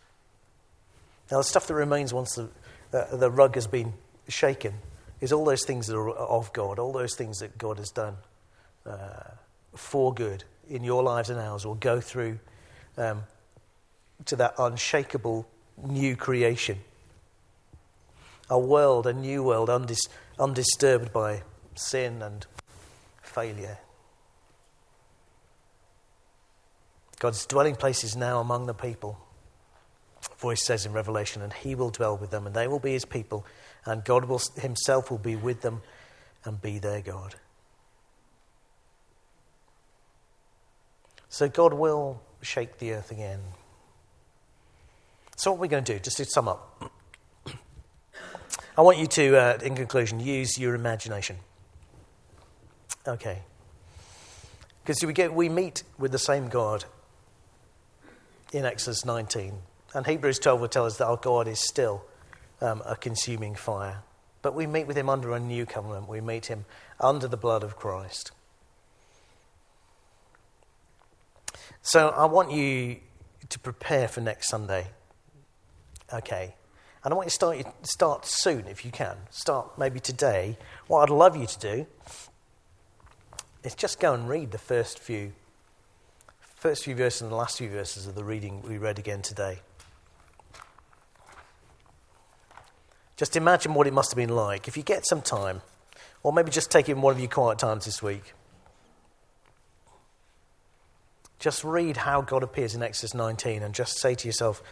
Now, 1.30 1.38
the 1.38 1.44
stuff 1.44 1.66
that 1.66 1.74
remains 1.74 2.14
once 2.14 2.34
the, 2.34 2.48
uh, 2.92 3.16
the 3.16 3.30
rug 3.30 3.54
has 3.54 3.66
been 3.66 3.94
shaken 4.28 4.74
is 5.20 5.32
all 5.32 5.44
those 5.44 5.64
things 5.64 5.86
that 5.86 5.96
are 5.96 6.10
of 6.10 6.52
God, 6.52 6.78
all 6.78 6.92
those 6.92 7.14
things 7.14 7.38
that 7.40 7.56
God 7.58 7.78
has 7.78 7.90
done 7.90 8.16
uh, 8.86 9.30
for 9.74 10.12
good 10.12 10.44
in 10.68 10.84
your 10.84 11.02
lives 11.02 11.30
and 11.30 11.40
ours 11.40 11.66
will 11.66 11.74
go 11.74 12.00
through 12.00 12.38
um, 12.96 13.24
to 14.26 14.36
that 14.36 14.54
unshakable 14.58 15.46
new 15.82 16.16
creation. 16.16 16.78
A 18.52 18.58
world, 18.58 19.06
a 19.06 19.14
new 19.14 19.42
world, 19.42 19.70
undis- 19.70 20.10
undisturbed 20.38 21.10
by 21.10 21.42
sin 21.74 22.20
and 22.20 22.46
failure. 23.22 23.78
God's 27.18 27.46
dwelling 27.46 27.76
place 27.76 28.04
is 28.04 28.14
now 28.14 28.40
among 28.40 28.66
the 28.66 28.74
people. 28.74 29.18
Voice 30.36 30.62
says 30.62 30.84
in 30.84 30.92
Revelation, 30.92 31.40
and 31.40 31.54
he 31.54 31.74
will 31.74 31.88
dwell 31.88 32.14
with 32.14 32.30
them, 32.30 32.46
and 32.46 32.54
they 32.54 32.68
will 32.68 32.78
be 32.78 32.92
his 32.92 33.06
people, 33.06 33.46
and 33.86 34.04
God 34.04 34.26
will, 34.26 34.42
himself 34.56 35.10
will 35.10 35.16
be 35.16 35.34
with 35.34 35.62
them 35.62 35.80
and 36.44 36.60
be 36.60 36.78
their 36.78 37.00
God. 37.00 37.36
So 41.30 41.48
God 41.48 41.72
will 41.72 42.20
shake 42.42 42.76
the 42.76 42.92
earth 42.92 43.10
again. 43.10 43.40
So, 45.36 45.52
what 45.52 45.58
we're 45.58 45.62
we 45.62 45.68
going 45.68 45.84
to 45.84 45.94
do? 45.94 45.98
Just 46.00 46.18
to 46.18 46.26
sum 46.26 46.48
up. 46.48 46.92
I 48.76 48.80
want 48.80 48.98
you 48.98 49.06
to, 49.06 49.36
uh, 49.36 49.58
in 49.62 49.74
conclusion, 49.74 50.18
use 50.18 50.58
your 50.58 50.74
imagination. 50.74 51.36
Okay. 53.06 53.42
Because 54.82 55.04
we, 55.04 55.12
get, 55.12 55.34
we 55.34 55.48
meet 55.48 55.82
with 55.98 56.10
the 56.10 56.18
same 56.18 56.48
God 56.48 56.84
in 58.52 58.64
Exodus 58.64 59.04
19. 59.04 59.54
And 59.94 60.06
Hebrews 60.06 60.38
12 60.38 60.60
will 60.60 60.68
tell 60.68 60.86
us 60.86 60.96
that 60.98 61.06
our 61.06 61.18
God 61.18 61.48
is 61.48 61.60
still 61.60 62.02
um, 62.62 62.82
a 62.86 62.96
consuming 62.96 63.54
fire. 63.54 64.02
But 64.40 64.54
we 64.54 64.66
meet 64.66 64.86
with 64.86 64.96
him 64.96 65.08
under 65.08 65.32
a 65.32 65.40
new 65.40 65.66
covenant. 65.66 66.08
We 66.08 66.20
meet 66.20 66.46
him 66.46 66.64
under 66.98 67.28
the 67.28 67.36
blood 67.36 67.62
of 67.62 67.76
Christ. 67.76 68.32
So 71.82 72.08
I 72.08 72.24
want 72.24 72.52
you 72.52 73.00
to 73.50 73.58
prepare 73.58 74.08
for 74.08 74.20
next 74.20 74.48
Sunday. 74.48 74.86
Okay. 76.12 76.54
And 77.04 77.12
I 77.12 77.16
want 77.16 77.26
you 77.26 77.30
to 77.30 77.34
start, 77.34 77.86
start 77.86 78.26
soon 78.26 78.66
if 78.68 78.84
you 78.84 78.92
can. 78.92 79.16
Start 79.30 79.76
maybe 79.76 79.98
today. 79.98 80.56
What 80.86 81.02
I'd 81.02 81.10
love 81.10 81.36
you 81.36 81.46
to 81.46 81.58
do 81.58 81.86
is 83.64 83.74
just 83.74 83.98
go 83.98 84.14
and 84.14 84.28
read 84.28 84.52
the 84.52 84.58
first 84.58 84.98
few, 84.98 85.32
first 86.40 86.84
few 86.84 86.94
verses 86.94 87.22
and 87.22 87.30
the 87.30 87.36
last 87.36 87.58
few 87.58 87.70
verses 87.70 88.06
of 88.06 88.14
the 88.14 88.24
reading 88.24 88.62
we 88.62 88.78
read 88.78 88.98
again 88.98 89.22
today. 89.22 89.58
Just 93.16 93.36
imagine 93.36 93.74
what 93.74 93.86
it 93.86 93.92
must 93.92 94.10
have 94.12 94.16
been 94.16 94.34
like 94.34 94.68
if 94.68 94.76
you 94.76 94.82
get 94.82 95.06
some 95.06 95.22
time, 95.22 95.62
or 96.22 96.32
maybe 96.32 96.50
just 96.50 96.70
take 96.70 96.88
in 96.88 97.00
one 97.02 97.14
of 97.14 97.20
your 97.20 97.28
quiet 97.28 97.58
times 97.58 97.84
this 97.84 98.02
week. 98.02 98.34
Just 101.38 101.64
read 101.64 101.96
how 101.98 102.20
God 102.20 102.44
appears 102.44 102.74
in 102.74 102.82
Exodus 102.82 103.14
19 103.14 103.64
and 103.64 103.74
just 103.74 103.98
say 103.98 104.14
to 104.14 104.28
yourself, 104.28 104.62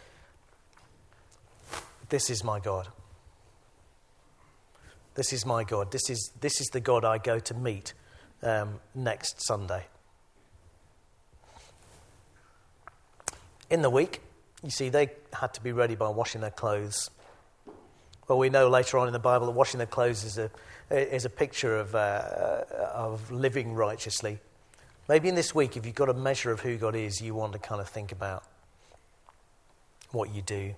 this 2.10 2.28
is 2.28 2.44
my 2.44 2.60
God. 2.60 2.88
This 5.14 5.32
is 5.32 5.46
my 5.46 5.64
God. 5.64 5.90
This 5.90 6.10
is, 6.10 6.30
this 6.40 6.60
is 6.60 6.68
the 6.68 6.80
God 6.80 7.04
I 7.04 7.18
go 7.18 7.38
to 7.38 7.54
meet 7.54 7.94
um, 8.42 8.80
next 8.94 9.40
Sunday. 9.46 9.86
In 13.70 13.82
the 13.82 13.90
week, 13.90 14.20
you 14.62 14.70
see, 14.70 14.88
they 14.88 15.10
had 15.32 15.54
to 15.54 15.62
be 15.62 15.72
ready 15.72 15.94
by 15.94 16.08
washing 16.08 16.40
their 16.40 16.50
clothes. 16.50 17.10
Well, 18.28 18.38
we 18.38 18.50
know 18.50 18.68
later 18.68 18.98
on 18.98 19.06
in 19.06 19.12
the 19.12 19.18
Bible 19.18 19.46
that 19.46 19.52
washing 19.52 19.78
their 19.78 19.86
clothes 19.86 20.24
is 20.24 20.38
a, 20.38 20.50
is 20.90 21.24
a 21.24 21.30
picture 21.30 21.78
of, 21.78 21.94
uh, 21.94 22.64
of 22.92 23.30
living 23.30 23.74
righteously. 23.74 24.38
Maybe 25.08 25.28
in 25.28 25.34
this 25.34 25.54
week, 25.54 25.76
if 25.76 25.86
you've 25.86 25.94
got 25.94 26.08
a 26.08 26.14
measure 26.14 26.52
of 26.52 26.60
who 26.60 26.76
God 26.76 26.94
is, 26.94 27.20
you 27.20 27.34
want 27.34 27.52
to 27.52 27.58
kind 27.58 27.80
of 27.80 27.88
think 27.88 28.12
about 28.12 28.44
what 30.10 30.34
you 30.34 30.42
do 30.42 30.74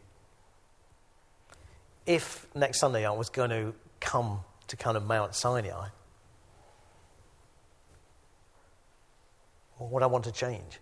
if 2.06 2.46
next 2.54 2.80
Sunday 2.80 3.06
I 3.06 3.10
was 3.10 3.28
going 3.28 3.50
to 3.50 3.74
come 4.00 4.40
to 4.68 4.76
kind 4.76 4.96
of 4.96 5.04
Mount 5.04 5.34
Sinai, 5.34 5.88
what 9.76 9.90
would 9.90 10.02
I 10.02 10.06
want 10.06 10.24
to 10.24 10.32
change 10.32 10.80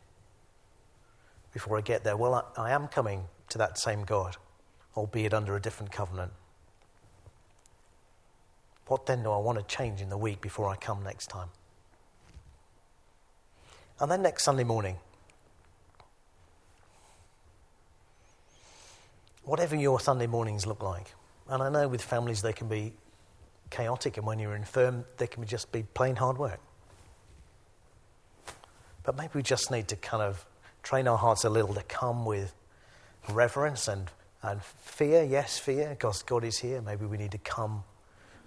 before 1.52 1.78
I 1.78 1.80
get 1.80 2.04
there? 2.04 2.16
Well, 2.16 2.34
I, 2.34 2.62
I 2.62 2.70
am 2.72 2.88
coming 2.88 3.24
to 3.50 3.58
that 3.58 3.78
same 3.78 4.04
God, 4.04 4.36
albeit 4.96 5.34
under 5.34 5.56
a 5.56 5.60
different 5.60 5.92
covenant. 5.92 6.32
What 8.86 9.06
then 9.06 9.22
do 9.22 9.30
I 9.30 9.38
want 9.38 9.58
to 9.58 9.64
change 9.64 10.00
in 10.00 10.08
the 10.08 10.18
week 10.18 10.40
before 10.40 10.68
I 10.68 10.76
come 10.76 11.02
next 11.02 11.28
time? 11.28 11.48
And 14.00 14.10
then 14.10 14.22
next 14.22 14.44
Sunday 14.44 14.64
morning, 14.64 14.96
whatever 19.44 19.76
your 19.76 20.00
Sunday 20.00 20.26
mornings 20.26 20.66
look 20.66 20.82
like, 20.82 21.14
and 21.48 21.62
I 21.62 21.68
know 21.68 21.88
with 21.88 22.02
families 22.02 22.42
they 22.42 22.52
can 22.52 22.68
be 22.68 22.92
chaotic, 23.70 24.16
and 24.16 24.26
when 24.26 24.38
you're 24.38 24.56
infirm, 24.56 25.04
they 25.16 25.26
can 25.26 25.44
just 25.46 25.72
be 25.72 25.82
plain 25.82 26.16
hard 26.16 26.38
work. 26.38 26.60
But 29.02 29.16
maybe 29.16 29.30
we 29.34 29.42
just 29.42 29.70
need 29.70 29.88
to 29.88 29.96
kind 29.96 30.22
of 30.22 30.44
train 30.82 31.08
our 31.08 31.18
hearts 31.18 31.44
a 31.44 31.50
little 31.50 31.74
to 31.74 31.82
come 31.82 32.24
with 32.24 32.54
reverence 33.28 33.88
and, 33.88 34.10
and 34.42 34.62
fear. 34.62 35.22
Yes, 35.22 35.58
fear, 35.58 35.90
because 35.90 36.22
God 36.22 36.44
is 36.44 36.58
here. 36.58 36.80
Maybe 36.80 37.06
we 37.06 37.16
need 37.16 37.32
to 37.32 37.38
come 37.38 37.84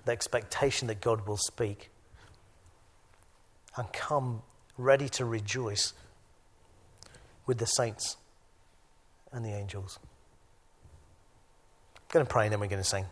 the 0.05 0.11
expectation 0.11 0.87
that 0.87 1.01
God 1.01 1.25
will 1.27 1.37
speak 1.37 1.89
and 3.75 3.91
come 3.93 4.41
ready 4.77 5.09
to 5.09 5.25
rejoice 5.25 5.93
with 7.45 7.57
the 7.57 7.65
saints 7.65 8.17
and 9.31 9.43
the 9.43 9.49
angels. 9.49 9.99
Going 12.13 12.27
to 12.27 12.31
pray 12.31 12.43
and 12.43 12.53
then 12.53 12.59
we're 12.59 12.67
going 12.67 12.79
to 12.79 12.87
sing. 12.87 13.05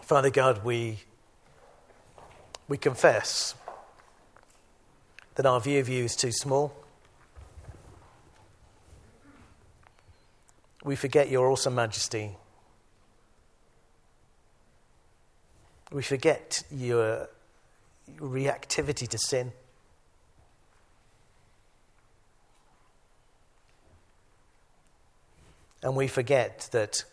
Father 0.00 0.30
God, 0.30 0.64
we, 0.64 1.00
we 2.66 2.78
confess 2.78 3.54
that 5.34 5.44
our 5.44 5.60
view 5.60 5.80
of 5.80 5.90
you 5.90 6.04
is 6.04 6.16
too 6.16 6.32
small. 6.32 6.74
We 10.82 10.96
forget 10.96 11.28
your 11.28 11.50
awesome 11.50 11.74
majesty. 11.74 12.38
We 15.94 16.02
forget 16.02 16.64
your 16.72 17.28
reactivity 18.18 19.06
to 19.06 19.16
sin. 19.16 19.52
And 25.84 25.94
we 25.94 26.08
forget 26.08 26.68
that 26.72 27.04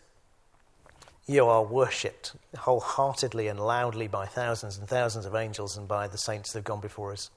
you 1.28 1.46
are 1.46 1.62
worshipped 1.62 2.34
wholeheartedly 2.58 3.46
and 3.46 3.60
loudly 3.60 4.08
by 4.08 4.26
thousands 4.26 4.78
and 4.78 4.88
thousands 4.88 5.26
of 5.26 5.36
angels 5.36 5.76
and 5.76 5.86
by 5.86 6.08
the 6.08 6.18
saints 6.18 6.52
that 6.52 6.58
have 6.58 6.64
gone 6.64 6.80
before 6.80 7.12
us. 7.12 7.30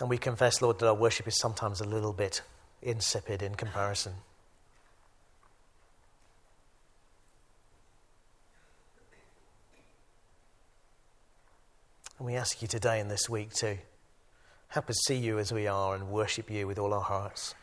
And 0.00 0.10
we 0.10 0.18
confess, 0.18 0.60
Lord, 0.60 0.80
that 0.80 0.86
our 0.86 0.94
worship 0.94 1.26
is 1.26 1.38
sometimes 1.38 1.80
a 1.80 1.84
little 1.84 2.12
bit 2.12 2.42
insipid 2.82 3.40
in 3.42 3.54
comparison. 3.54 4.12
And 12.18 12.26
we 12.26 12.34
ask 12.34 12.60
you 12.60 12.66
today 12.66 12.98
and 12.98 13.08
this 13.08 13.28
week 13.28 13.52
to 13.54 13.76
help 14.68 14.90
us 14.90 14.96
see 15.06 15.14
you 15.14 15.38
as 15.38 15.52
we 15.52 15.68
are 15.68 15.94
and 15.94 16.10
worship 16.10 16.50
you 16.50 16.66
with 16.66 16.78
all 16.78 16.92
our 16.92 17.00
hearts. 17.00 17.54